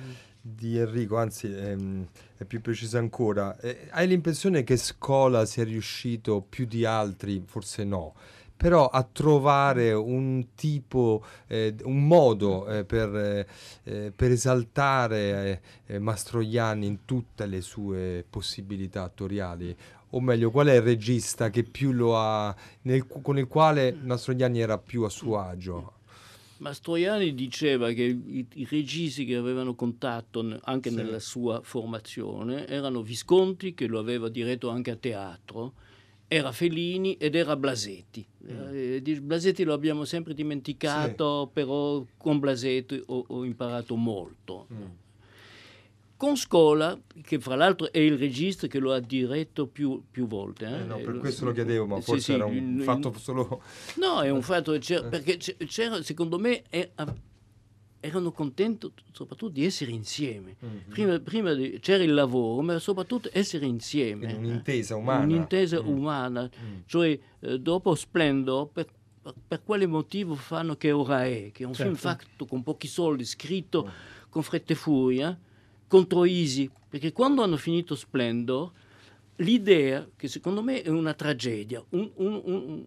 [0.43, 3.59] di Enrico, anzi ehm, è più precisa ancora.
[3.59, 8.15] Eh, hai l'impressione che Scola sia riuscito più di altri, forse no,
[8.61, 13.47] però a trovare un tipo, eh, un modo eh, per,
[13.85, 19.75] eh, per esaltare eh, Mastroianni in tutte le sue possibilità attoriali?
[20.11, 24.59] O meglio, qual è il regista che più lo ha, nel- con il quale Mastroianni
[24.59, 25.93] era più a suo agio?
[26.57, 30.95] Mastroianni diceva che i, i registi che avevano contatto anche Sì.
[30.97, 35.73] nella sua formazione erano Visconti, che lo aveva diretto anche a teatro,
[36.33, 38.25] era Fellini ed era Blasetti.
[38.47, 44.65] Eh, di Blasetti lo abbiamo sempre dimenticato, però con Blasetti ho, ho imparato molto.
[46.15, 50.67] Con Scola, che fra l'altro è il regista che lo ha diretto più, più volte.
[50.67, 50.79] eh.
[50.79, 53.61] Eh no, per Eh, questo lo chiedevo, ma sì, forse sì, era un fatto solo...
[53.97, 56.91] No, è un fatto, c'era- perché c'era, secondo me, è-
[58.01, 60.55] erano contenti soprattutto di essere insieme.
[60.89, 64.25] Prima, prima di- c'era il lavoro, ma soprattutto essere insieme.
[64.25, 65.23] Quindi un'intesa umana.
[65.23, 65.87] Un'intesa Mm.
[65.87, 66.49] umana.
[66.85, 68.87] Cioè, eh, dopo Splendor, per,
[69.47, 71.51] per quale motivo fanno Che ora è?
[71.53, 72.25] Che è un film Certo.
[72.25, 73.89] fatto con pochi soldi, scritto
[74.29, 75.39] con fretta e furia,
[75.87, 76.69] contro Easy.
[76.89, 78.71] Perché quando hanno finito Splendor,
[79.41, 82.83] l'idea, che secondo me è una tragedia, un- un- un-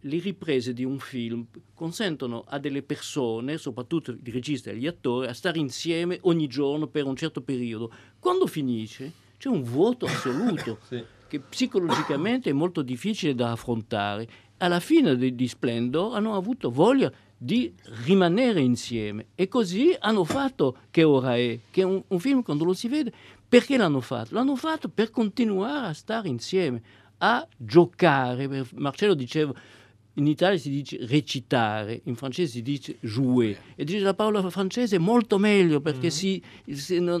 [0.00, 5.26] le riprese di un film consentono a delle persone, soprattutto i registi e gli attori,
[5.28, 7.90] a stare insieme ogni giorno per un certo periodo.
[8.18, 10.78] Quando finisce c'è un vuoto assoluto
[11.28, 14.28] che psicologicamente è molto difficile da affrontare.
[14.58, 17.72] Alla fine di, di Splendor hanno avuto voglia di
[18.04, 22.64] rimanere insieme e così hanno fatto Che ora è, che è un, un film quando
[22.64, 23.12] lo si vede.
[23.52, 24.32] Perché l'hanno fatto?
[24.34, 26.80] L'hanno fatto per continuare a stare insieme,
[27.18, 28.64] a giocare.
[28.76, 29.52] Marcello diceva,
[30.14, 33.54] in Italia si dice recitare, in francese si dice jouer.
[33.74, 37.20] E dice la parola francese è molto meglio perché si- si- non-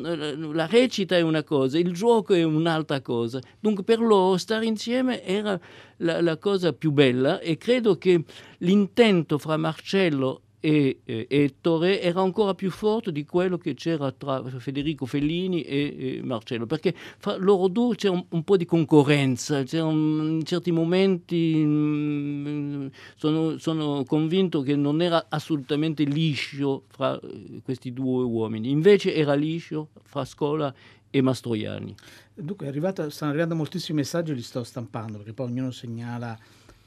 [0.54, 3.38] la recita è una cosa, il gioco è un'altra cosa.
[3.60, 5.60] Dunque per loro stare insieme era
[5.98, 8.24] la, la cosa più bella e credo che
[8.60, 15.06] l'intento fra Marcello e Ettore era ancora più forte di quello che c'era tra Federico
[15.06, 20.36] Fellini e, e Marcello, perché fra loro due c'era un, un po' di concorrenza, un-
[20.38, 27.92] in certi momenti mm, sono, sono convinto che non era assolutamente liscio fra eh, questi
[27.92, 30.72] due uomini, invece era liscio fra Scola
[31.10, 31.94] e Mastroianni.
[32.34, 36.38] Dunque, arrivato- stanno arrivando moltissimi messaggi, li sto stampando perché poi ognuno segnala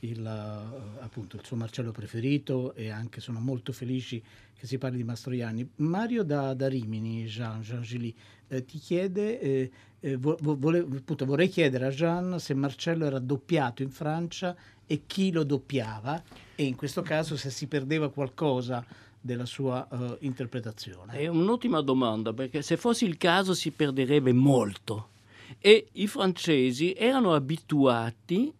[0.09, 4.21] il, eh, appunto, il suo Marcello preferito e anche sono molto felici
[4.57, 5.69] che si parli di Mastroianni.
[5.77, 8.13] Mario da, da Rimini, Jean, Jean Gilly,
[8.47, 13.05] eh, ti chiede, eh, eh, vo- vo- vole- appunto, vorrei chiedere a Jean se Marcello
[13.05, 16.21] era doppiato in Francia e chi lo doppiava
[16.55, 18.85] e in questo caso se si perdeva qualcosa
[19.19, 21.13] della sua eh, interpretazione.
[21.13, 25.09] È un'ottima domanda perché se fosse il caso si perderebbe molto.
[25.57, 28.53] E i francesi erano abituati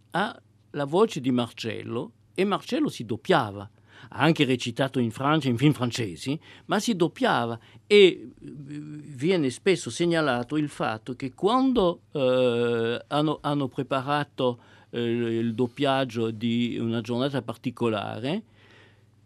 [0.76, 3.68] alla voce di Marcello e Marcello si doppiava.
[4.10, 7.58] Ha anche recitato in Francia, in film francesi, ma si doppiava
[7.88, 14.60] e eh, viene spesso segnalato il fatto che quando eh, hanno, hanno preparato
[14.92, 18.44] eh, il doppiaggio di una giornata particolare,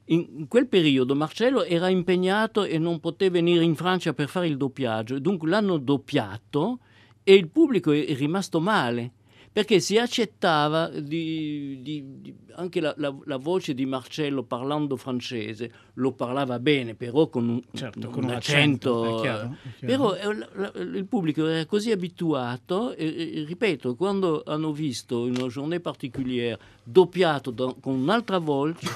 [0.06, 4.58] in quel periodo Marcello era impegnato e non poteva venire in Francia per fare il
[4.58, 6.80] doppiaggio, dunque l'hanno doppiato
[7.24, 9.14] e il pubblico è rimasto male
[9.52, 15.72] perché si accettava di, di, di, anche la, la, la, voce di Marcello parlando francese,
[15.96, 19.02] lo parlava bene, però con un, certo, un, con un accento.
[19.02, 20.32] accento, è chiaro, è Però chiaro.
[20.32, 25.80] eh, la, il pubblico era così abituato, e, e, ripeto, quando hanno visto una journée
[25.80, 26.60] particolare
[26.92, 28.88] doppiato da, con un'altra voce,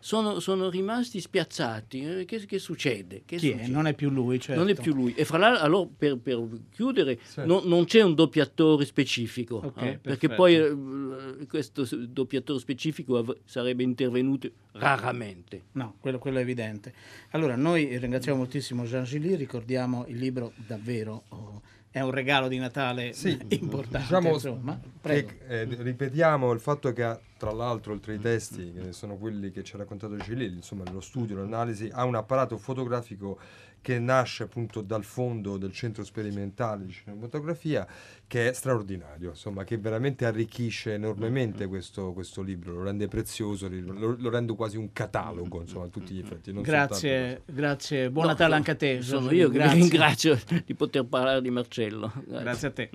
[0.00, 2.00] sono, sono rimasti spiazzati.
[2.20, 3.22] Eh, Che, che succede?
[3.24, 3.52] Che Chi è?
[3.52, 3.72] succede?
[3.72, 4.60] Non è più lui, certo.
[4.60, 5.14] Non è più lui.
[5.14, 7.42] E fra l'altro, allora, per, per chiudere, Sì.
[7.44, 13.36] no- non c'è un doppiatore specifico, Ok, eh, perché poi eh, questo doppiatore specifico av-
[13.44, 15.62] sarebbe intervenuto raramente.
[15.72, 16.92] No, quello, quello è evidente.
[17.30, 21.62] Allora, noi ringraziamo moltissimo Jean Gilly, ricordiamo il libro davvero, oh,
[21.96, 24.00] è un regalo di Natale Sì, importante.
[24.00, 24.78] diciamo insomma.
[25.00, 25.28] Prego.
[25.46, 29.50] che, eh, ripetiamo il fatto che ha, tra l'altro oltre ai testi che sono quelli
[29.50, 33.38] che ci ha raccontato Cililli insomma nello studio l'analisi ha un apparato fotografico
[33.86, 37.86] che nasce appunto dal fondo del centro sperimentale di cinematografia
[38.26, 44.16] che è straordinario insomma che veramente arricchisce enormemente questo, questo libro lo rende prezioso lo,
[44.18, 48.10] lo rende quasi un catalogo insomma a tutti gli effetti non Grazie, grazie.
[48.10, 49.02] Buon No, Natale sono- anche a te.
[49.02, 49.78] Sono io Grazie.
[49.78, 52.12] ringrazio di poter parlare di Marcello.
[52.26, 52.90] Grazie a te.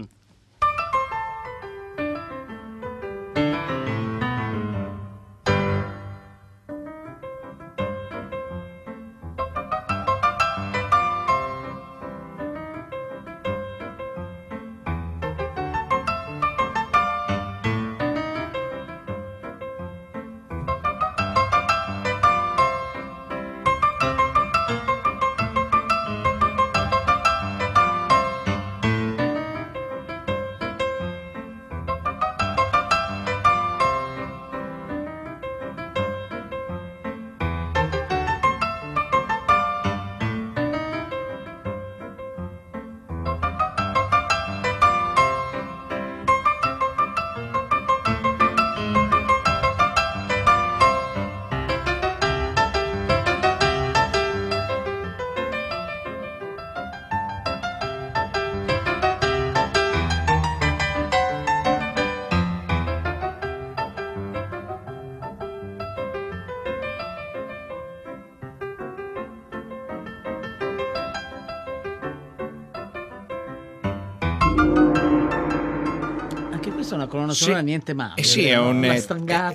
[76.91, 77.43] Questa è una colonna Sì.
[77.43, 78.13] sonora niente male.
[78.15, 78.99] Eh sì, è un, Una eh,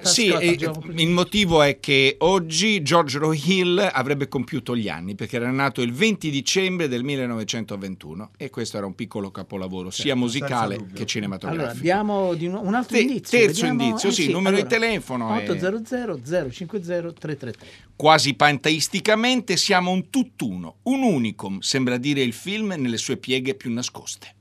[0.03, 1.03] sì, scotta, eh, diciamo così.
[1.03, 5.83] il motivo è che oggi George Roy Hill avrebbe compiuto gli anni perché era nato
[5.83, 11.07] il 20 dicembre del 1921 e questo era un piccolo capolavoro sia Certo, musicale che
[11.07, 11.64] cinematografico.
[11.64, 13.38] Allora, diamo di un altro Te- indizio.
[13.38, 17.55] terzo vediamo- indizio, eh sì, numero di allora, telefono è- 800 050 333.
[17.96, 23.72] Quasi panteisticamente siamo un tutt'uno, un unicum, sembra dire il film nelle sue pieghe più
[23.72, 24.35] nascoste.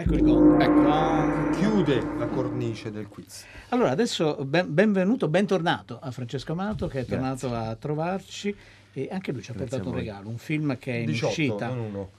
[0.00, 0.62] Ecco il gong.
[0.62, 1.58] Ecco.
[1.58, 7.04] chiude la cornice del quiz Allora, adesso ben- benvenuto, bentornato a Francesco Amato che è
[7.04, 8.54] tornato a trovarci
[8.92, 11.26] e anche lui ci ha Grazie portato un regalo, un film che è in 18
[11.26, 11.66] uscita.
[11.66, 12.10] non uno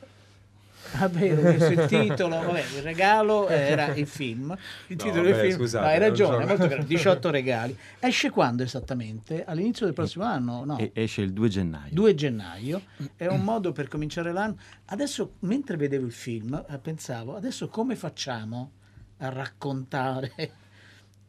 [0.93, 4.55] Ah, vero, questo è il titolo, vabbè, il regalo era il film.
[4.87, 5.59] Il No, titolo vabbè, del film.
[5.59, 7.77] scusate, no, hai ragione, so- chiaro, 18 regali.
[7.99, 9.43] Esce quando esattamente?
[9.45, 10.63] All'inizio del prossimo anno?
[10.65, 10.77] No.
[10.77, 11.93] E- esce il 2 gennaio.
[11.93, 12.81] 2 gennaio
[13.15, 14.57] è un modo per cominciare l'anno.
[14.85, 18.71] Adesso, mentre vedevo il film, eh, pensavo, adesso come facciamo
[19.17, 20.31] a raccontare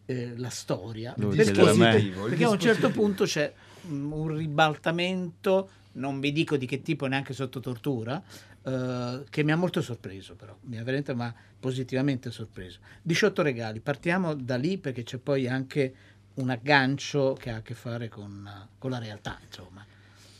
[0.06, 1.14] eh, la storia?
[1.18, 3.52] Lo Perché, perché a un certo punto c'è
[3.86, 8.22] mm, un ribaltamento, non vi dico di che tipo neanche sotto tortura,
[8.62, 12.78] eh, che mi ha molto sorpreso però, mi ha veramente ma positivamente sorpreso.
[13.02, 15.94] 18 regali, partiamo da lì perché c'è poi anche
[16.34, 19.84] un aggancio che ha a che fare con, eh, con la realtà, insomma.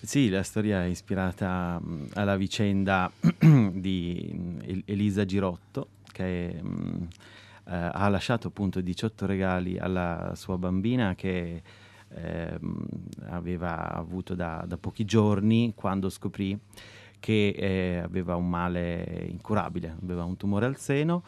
[0.03, 1.81] Sì, la storia è ispirata
[2.15, 7.09] alla vicenda di Elisa Girotto, che mh,
[7.67, 11.63] eh, ha lasciato appunto 18 regali alla sua bambina che
[12.09, 12.87] ehm,
[13.29, 16.59] aveva avuto da, da pochi giorni quando scoprì
[17.21, 21.23] che eh, aveva un male incurabile, aveva un tumore al seno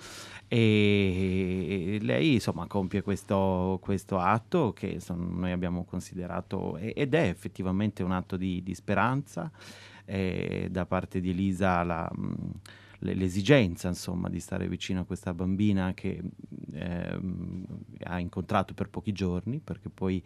[0.49, 8.03] e lei insomma compie questo, questo atto che insomma, noi abbiamo considerato ed è effettivamente
[8.03, 9.51] un atto di, di speranza
[10.05, 12.11] eh, da parte di Elisa la,
[12.99, 16.22] l'esigenza insomma di stare vicino a questa bambina che
[16.72, 17.64] ehm,
[18.05, 20.22] ha incontrato per pochi giorni perché poi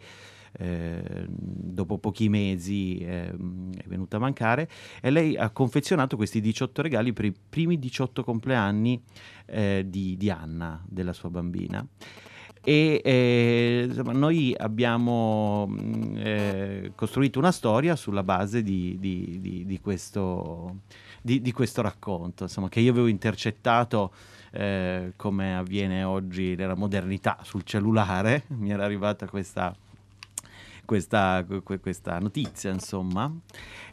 [0.57, 4.69] eh, dopo pochi mesi ehm, è venuta a mancare
[5.01, 9.01] e lei ha confezionato questi 18 regali per i primi 18 compleanni
[9.45, 11.85] eh, di, di Anna, della sua bambina.
[12.63, 19.65] e eh, insomma, noi abbiamo mh, eh, costruito una storia sulla base di, di, di,
[19.65, 20.81] di questo,
[21.53, 24.11] questo, racconto, insomma, che io avevo intercettato
[24.51, 29.75] eh, come avviene oggi nella modernità sul cellulare, mi era arrivata questa,
[30.87, 31.45] questa,
[31.81, 33.31] questa notizia, insomma.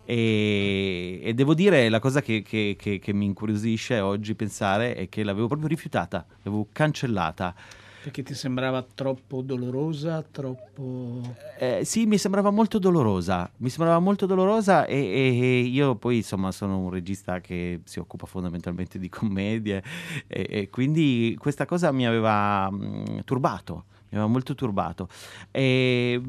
[0.05, 5.09] E, e, devo dire la cosa che, che, che, che mi incuriosisce oggi pensare è
[5.09, 7.55] che l'avevo proprio rifiutata, l'avevo cancellata.
[8.05, 11.23] Perché ti sembrava troppo dolorosa, troppo...
[11.59, 16.53] Eh, sì, mi sembrava molto dolorosa, mi sembrava molto dolorosa e, e, io poi insomma
[16.53, 19.83] sono un regista che si occupa fondamentalmente di commedie
[20.27, 25.09] e, e quindi questa cosa mi aveva mh, turbato mi aveva molto turbato.
[25.51, 26.21] E,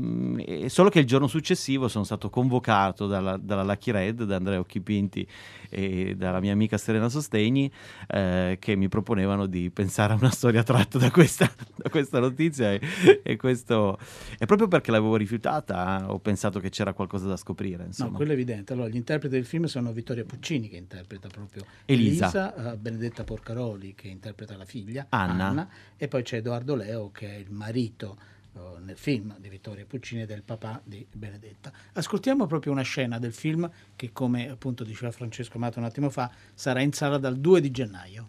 [0.45, 4.59] e solo che il giorno successivo sono stato convocato dalla, dalla Lucky Red, da Andrea
[4.59, 5.27] Occhipinti
[5.69, 7.71] e dalla mia amica Serena Sostegni,
[8.07, 12.71] eh, che mi proponevano di pensare a una storia tratta da questa, da questa notizia.
[12.71, 12.81] E,
[13.23, 13.99] e, questo
[14.37, 17.85] è proprio perché l'avevo rifiutata, ho pensato che c'era qualcosa da scoprire.
[17.85, 18.11] Insomma.
[18.11, 18.73] No, quello è evidente.
[18.73, 23.23] Allora, gli interpreti del film sono Vittoria Puccini, che interpreta proprio Elisa, Elisa uh, Benedetta
[23.23, 25.47] Porcaroli, che interpreta la figlia, Anna.
[25.47, 28.17] Anna, e poi c'è Edoardo Leo, che è il marito marito
[28.53, 31.71] uh, nel film di Vittorio Puccini e del papà di Benedetta.
[31.93, 36.31] Ascoltiamo proprio una scena del film che, come appunto diceva Francesco Amato un attimo fa,
[36.53, 38.27] sarà in sala dal 2 di gennaio.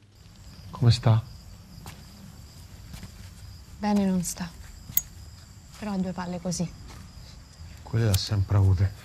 [0.70, 1.22] Come sta?
[3.78, 4.50] Bene non sta,
[5.78, 6.68] però ha due palle così.
[7.84, 9.04] Quelle l'ha sempre avute.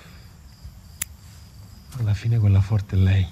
[1.97, 3.31] Alla fine quella forte è lei.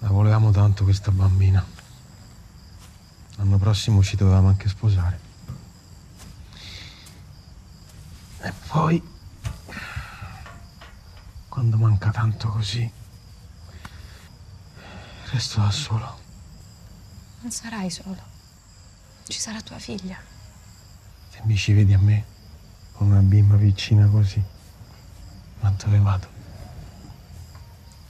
[0.00, 1.79] La volevamo tanto questa bambina.
[3.40, 5.18] L'anno prossimo ci dovevamo anche sposare.
[8.42, 9.02] E poi,
[11.48, 12.92] quando manca tanto così,
[15.30, 16.18] resto da solo.
[17.40, 18.18] Non sarai solo.
[19.26, 20.18] Ci sarà tua figlia.
[21.30, 22.24] Se mi ci vedi a me,
[22.92, 24.42] con una bimba vicina così,
[25.60, 26.28] ma dove vado?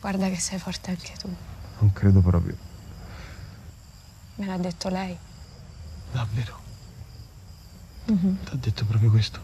[0.01, 1.33] Guarda che sei forte anche tu.
[1.79, 2.70] Non credo proprio.
[4.41, 5.15] Me l'ha detto lei.
[6.13, 6.59] Davvero?
[8.11, 8.37] Mm-hmm.
[8.43, 9.39] Ti ha detto proprio questo?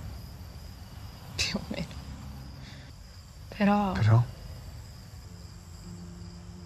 [1.35, 1.87] Più o meno.
[3.49, 3.93] Però...
[3.93, 4.25] Però?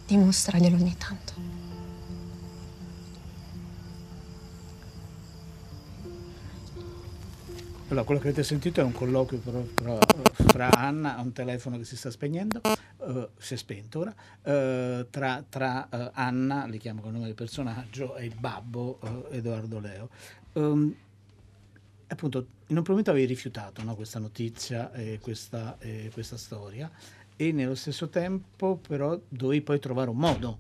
[0.07, 1.33] Dimostraglielo ogni tanto.
[7.89, 9.99] Allora, quello che avete sentito è un colloquio però, però,
[10.47, 12.61] fra Anna, un telefono che si sta spegnendo,
[13.13, 17.27] uh, si è spento ora, uh, tra, tra uh, Anna, li chiamo con il nome
[17.27, 18.99] del personaggio, e il babbo
[19.31, 20.09] Edoardo Leo.
[20.53, 20.95] Um,
[22.07, 26.91] appunto, in un momento avevi rifiutato no, questa notizia e questa, e questa storia
[27.37, 30.59] e nello stesso tempo però dovevi poi trovare un modo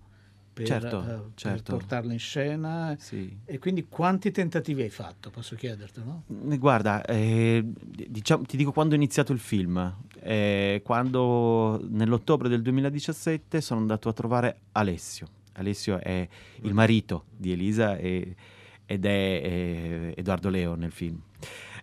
[0.64, 1.62] per, certo, uh, certo.
[1.62, 2.96] per portarlo in scena.
[2.98, 3.38] Sì.
[3.44, 5.30] E quindi quanti tentativi hai fatto?
[5.30, 6.24] Posso chiederti, no?
[6.32, 9.96] Mm, guarda, eh, diciamo, ti dico quando è iniziato il film.
[10.20, 15.28] Eh, quando nell'ottobre del 2017 sono andato a trovare Alessio.
[15.54, 16.26] Alessio è
[16.62, 18.34] il marito di Elisa e,
[18.86, 21.20] ed è eh, Edoardo Leo nel film.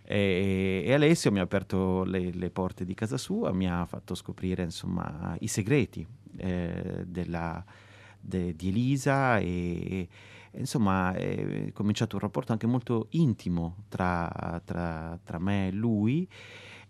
[0.03, 4.15] E, e, Alessio mi ha aperto le, le, porte di casa sua, mi ha fatto
[4.15, 6.07] scoprire insomma i segreti
[6.37, 7.63] eh, della,
[8.27, 10.07] de, di Elisa e,
[10.51, 16.27] e insomma è cominciato un rapporto anche molto intimo tra, tra, tra me e lui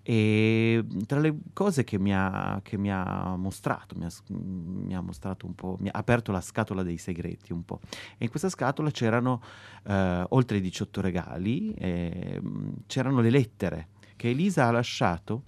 [0.10, 5.02] e tra le cose che mi ha, che mi ha mostrato, mi ha, mi ha,
[5.02, 7.82] mostrato un po', mi ha aperto la scatola dei segreti un po'.
[8.18, 9.42] E in questa scatola c'erano,
[9.84, 12.42] eh, oltre ai 18 regali, eh,
[12.88, 15.44] c'erano le lettere che Elisa ha lasciato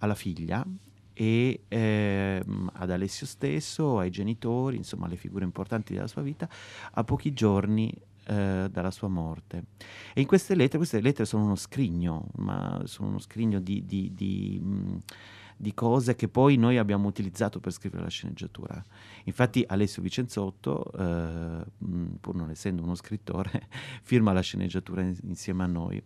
[0.00, 0.62] alla figlia
[1.14, 6.48] e ehm, ad Alessio stesso, ai genitori, insomma alle figure importanti della sua vita,
[6.92, 7.90] a pochi giorni
[8.26, 9.64] eh, dalla sua morte.
[10.12, 14.12] E in queste lettere, queste lettere sono uno scrigno, ma sono uno scrigno di, di,
[14.14, 14.96] di mh,
[15.56, 18.84] di cose che poi noi abbiamo utilizzato per scrivere la sceneggiatura.
[19.24, 21.64] Infatti Alessio Vicenzotto, eh,
[22.20, 23.68] pur non essendo uno scrittore,
[24.02, 26.02] firma la sceneggiatura in, insieme a noi,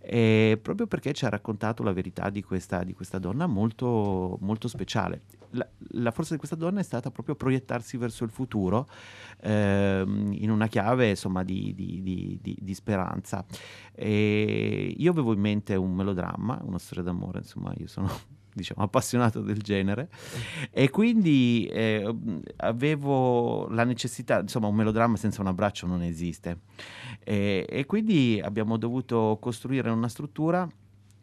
[0.00, 4.68] e proprio perché ci ha raccontato la verità di questa, di questa donna molto, molto
[4.68, 5.22] speciale.
[5.54, 8.88] La, la, forza di questa donna è stata proprio proiettarsi verso il futuro
[9.40, 13.44] eh, in una chiave insomma, di, di, di, di, speranza.
[13.94, 18.08] E io avevo in mente un melodramma, una storia d'amore, insomma, io sono
[18.52, 20.08] diciamo, appassionato del genere.
[20.70, 22.14] E quindi eh,
[22.56, 26.60] avevo la necessità, insomma un melodramma senza un abbraccio non esiste.
[27.24, 30.68] E, e quindi abbiamo dovuto costruire una struttura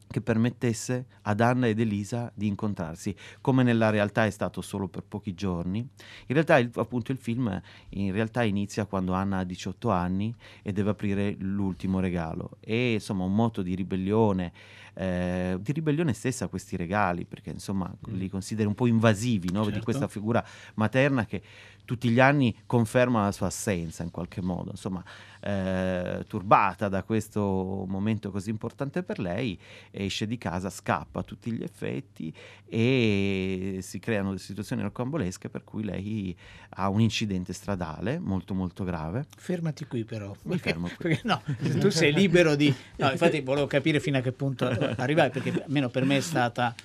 [0.09, 5.03] che permettesse ad Anna ed Elisa di incontrarsi, come nella realtà è stato solo per
[5.03, 5.79] pochi giorni.
[5.79, 10.33] In realtà il, appunto il film in realtà inizia quando Anna ha 18 anni
[10.63, 14.51] e deve aprire l'ultimo regalo e insomma un moto di ribellione,
[14.95, 19.61] eh, di ribellione stessa a questi regali, perché insomma li consideri un po' invasivi no?
[19.65, 19.83] di Certo.
[19.83, 20.43] questa figura
[20.75, 21.41] materna che
[21.85, 25.03] tutti gli anni conferma la sua assenza in qualche modo, insomma
[25.41, 29.59] eh, turbata da questo momento così importante per lei,
[29.91, 32.33] esce di casa, scappa a tutti gli effetti
[32.65, 36.37] e si creano delle situazioni rocambolesche per cui lei
[36.71, 39.25] ha un incidente stradale molto molto grave.
[39.35, 40.35] Fermati qui però.
[40.43, 40.95] Mi fermo qui.
[40.97, 41.41] Perché no,
[41.79, 42.73] tu sei libero di...
[42.97, 46.75] No, infatti volevo capire fino a che punto arrivare, perché almeno per me è stata,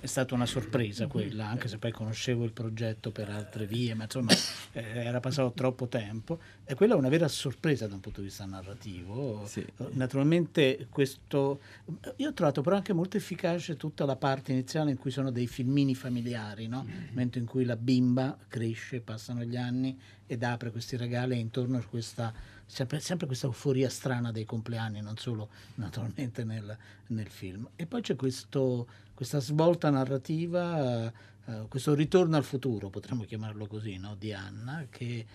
[0.00, 4.04] è stata una sorpresa quella, anche se poi conoscevo il progetto per altre vie, ma
[4.04, 4.32] insomma
[4.72, 6.40] eh, era passato troppo tempo.
[6.66, 9.44] E quella è una vera sorpresa da un punto di vista narrativo.
[9.46, 9.64] Sì.
[9.92, 11.60] Naturalmente questo...
[12.16, 15.46] Io ho trovato però anche molto efficace tutta la parte iniziale in cui sono dei
[15.46, 16.86] filmini familiari, no?
[16.88, 21.38] il momento in cui la bimba cresce, passano gli anni ed apre questi regali e
[21.38, 22.32] intorno a questa
[22.66, 26.76] sempre, sempre questa euforia strana dei compleanni, non solo naturalmente nel,
[27.08, 27.68] nel film.
[27.76, 31.12] E poi c'è questo, questa svolta narrativa,
[31.46, 34.16] eh, questo ritorno al futuro, potremmo chiamarlo così, no?
[34.18, 35.26] di Anna, che,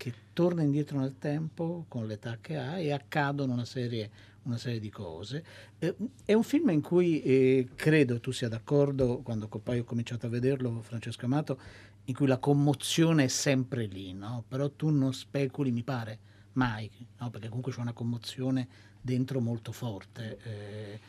[0.00, 4.10] che torna indietro nel tempo con l'età che ha e accadono una serie,
[4.44, 5.44] una serie di cose.
[5.78, 5.94] Eh,
[6.24, 10.30] è un film in cui eh, credo tu sia d'accordo, quando poi ho cominciato a
[10.30, 11.60] vederlo, Francesco Amato,
[12.04, 14.42] in cui la commozione è sempre lì, no?
[14.48, 16.18] però tu non speculi, mi pare,
[16.52, 17.28] mai, no?
[17.28, 18.68] perché comunque c'è una commozione
[19.02, 20.38] dentro molto forte.
[20.44, 21.00] eh,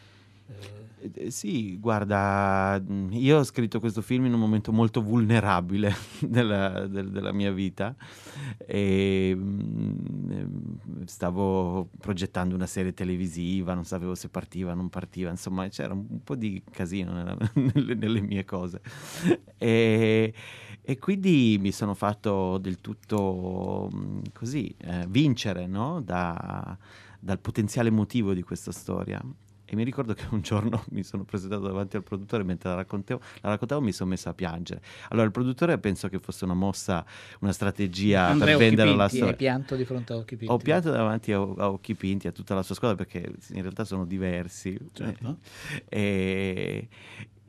[0.97, 5.93] Eh, eh, Sì, guarda, mh, io ho scritto questo film in un momento molto vulnerabile
[6.21, 7.95] della, del- della mia vita
[8.57, 15.67] e mh, ehm, stavo progettando una serie televisiva, non sapevo se partiva, non partiva, insomma
[15.69, 17.37] c'era un po' di casino nella-
[17.73, 18.81] nelle, nelle mie cose.
[19.57, 20.33] E,
[20.81, 26.01] e quindi mi sono fatto del tutto mh, così eh, vincere no?
[26.01, 26.77] Da-
[27.23, 29.21] dal potenziale emotivo di questa storia.
[29.71, 33.21] E mi ricordo che un giorno mi sono presentato davanti al produttore mentre la raccontavo,
[33.39, 34.81] la raccontavo mi sono messo a piangere.
[35.07, 37.05] Allora il produttore penso che fosse una mossa,
[37.39, 39.31] una strategia Andrea per vendere la Occhipinti, storia.
[39.31, 40.53] hai pianto di fronte a Occhi Pinti?
[40.53, 43.85] Ho pianto davanti a, a Occhi Pinti, a tutta la sua squadra, perché in realtà
[43.85, 44.77] sono diversi.
[44.91, 45.37] Certo.
[45.87, 46.87] E,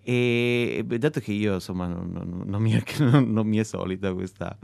[0.05, 4.57] e dato che io insomma non, non- non mi, è, non- mi è solita questa-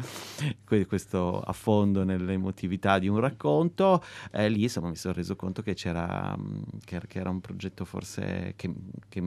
[0.65, 5.75] que- questo affondo nell'emotività di un racconto, eh, lì insomma mi sono reso conto che
[5.75, 8.73] c'era mh, che, che era un progetto forse che,
[9.09, 9.23] che-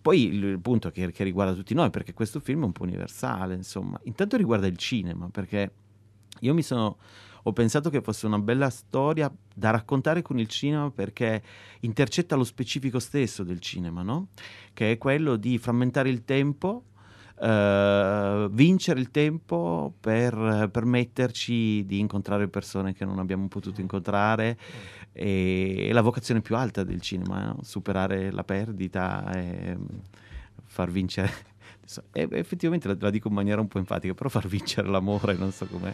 [0.00, 2.82] poi il, il punto che, che riguarda tutti noi, perché questo film è un po'
[2.82, 5.72] universale, insomma, intanto riguarda il cinema, perché
[6.40, 6.98] io mi sono
[7.46, 11.42] ho pensato che fosse una bella storia da raccontare con il cinema perché
[11.80, 14.28] intercetta lo specifico stesso del cinema, no?
[14.72, 16.84] Che è quello di frammentare il tempo,
[17.38, 24.56] eh, vincere il tempo per permetterci di incontrare persone che non abbiamo potuto incontrare
[25.12, 27.58] e, e la vocazione più alta del cinema, no?
[27.62, 29.84] superare la perdita e mm,
[30.64, 31.52] far vincere.
[32.12, 35.52] E effettivamente la, la dico in maniera un po' enfatica, però far vincere l'amore, non
[35.52, 35.92] so com'è.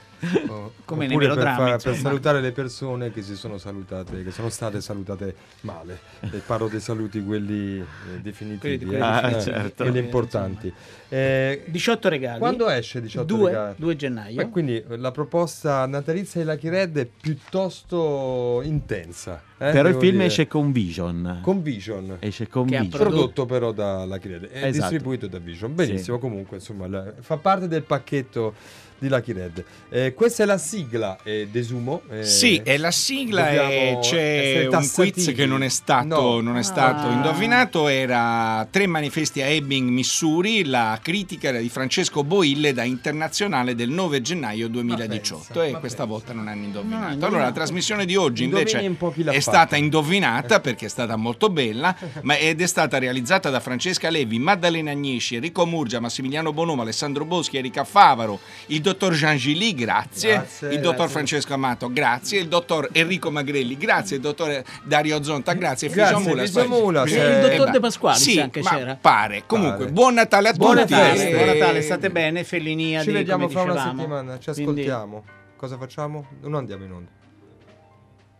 [0.48, 4.22] Oh, Come nei oppure per, melodrammi, fa- per salutare le persone che si sono salutate,
[4.22, 5.98] che sono state salutate male.
[6.20, 7.84] E parlo dei saluti quelli eh,
[8.20, 9.82] definitivi, Quelli- quelli eh, Ah, eh, certo.
[9.84, 10.72] quelli importanti.
[11.08, 12.38] Eh, 18 regali.
[12.38, 13.74] quando esce 18 2, regali?
[13.78, 14.36] 2 gennaio.
[14.36, 17.08] Beh, quindi eh, la proposta natalizia di Lucky Red è
[17.70, 19.42] piuttosto intensa.
[19.58, 20.24] eh, però il film dire.
[20.26, 21.40] esce con Vision.
[21.42, 22.16] con Vision.
[22.20, 22.88] Esce con Vision.
[22.88, 24.70] prodotto- Prodotto però da Lucky Red è Esatto.
[24.90, 25.74] distribuito da Vision.
[25.86, 26.22] Benissimo, Sì.
[26.22, 28.54] comunque insomma fa parte del pacchetto
[29.00, 29.64] di Lucky Red.
[29.88, 32.02] Eh, questa è la sigla, eh, desumo.
[32.10, 36.40] eh, Sì, è la sigla e c'è un quiz che non è stato, No.
[36.40, 37.12] non è stato Ah.
[37.12, 43.74] indovinato, era Tre manifesti a Ebbing, Missouri, la critica era di Francesco Boille da Internazionale
[43.74, 46.04] del 9 gennaio 2018 pensa, e questa pensa.
[46.04, 47.02] volta non hanno No, indovinato.
[47.04, 47.26] indovinato.
[47.26, 51.96] allora la trasmissione di oggi Indovini invece è stata indovinata perché è stata molto bella
[52.22, 57.24] ma ed è stata realizzata da Francesca Levi, Maddalena Agnesci, Enrico Murgia, Massimiliano Bonomo, Alessandro
[57.24, 61.12] Boschi, Erika Favaro, il dottor Jean Gilly, grazie, Grazie, il dottor grazie.
[61.12, 66.28] Francesco Amato, grazie, il dottor Enrico Magrelli, grazie, il dottor Dario Zonta, grazie, Grazie, Fisio
[66.30, 68.98] Mula, Fisio Mula, Eh, se- il dottor eh, De Pasquali sì, anche ma c'era.
[69.00, 69.42] Pare.
[69.46, 69.92] Comunque, Pare.
[69.92, 70.94] buon Natale a Buone tutti.
[70.94, 71.28] feste.
[71.30, 75.24] e- Buon Natale, state bene, Fellinia Ci vediamo fra una settimana, ci Quindi- ascoltiamo.
[75.56, 76.26] Cosa facciamo?
[76.40, 77.10] Non andiamo in onda.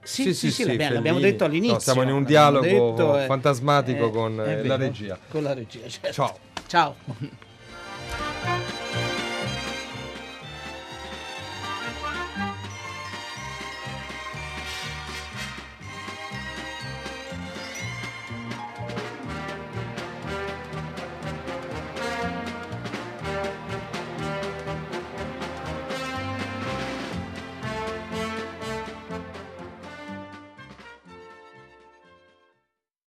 [0.03, 1.33] Sì, sì, sì, l'abbiamo, l'abbiamo Fellini.
[1.33, 1.75] detto all'inizio.
[1.75, 5.19] No, siamo in un l'abbiamo dialogo detto, eh, fantasmatico con è eh, la regia.
[5.29, 6.13] Con la regia, certo.
[6.13, 6.39] Ciao.
[6.67, 8.60] Ciao.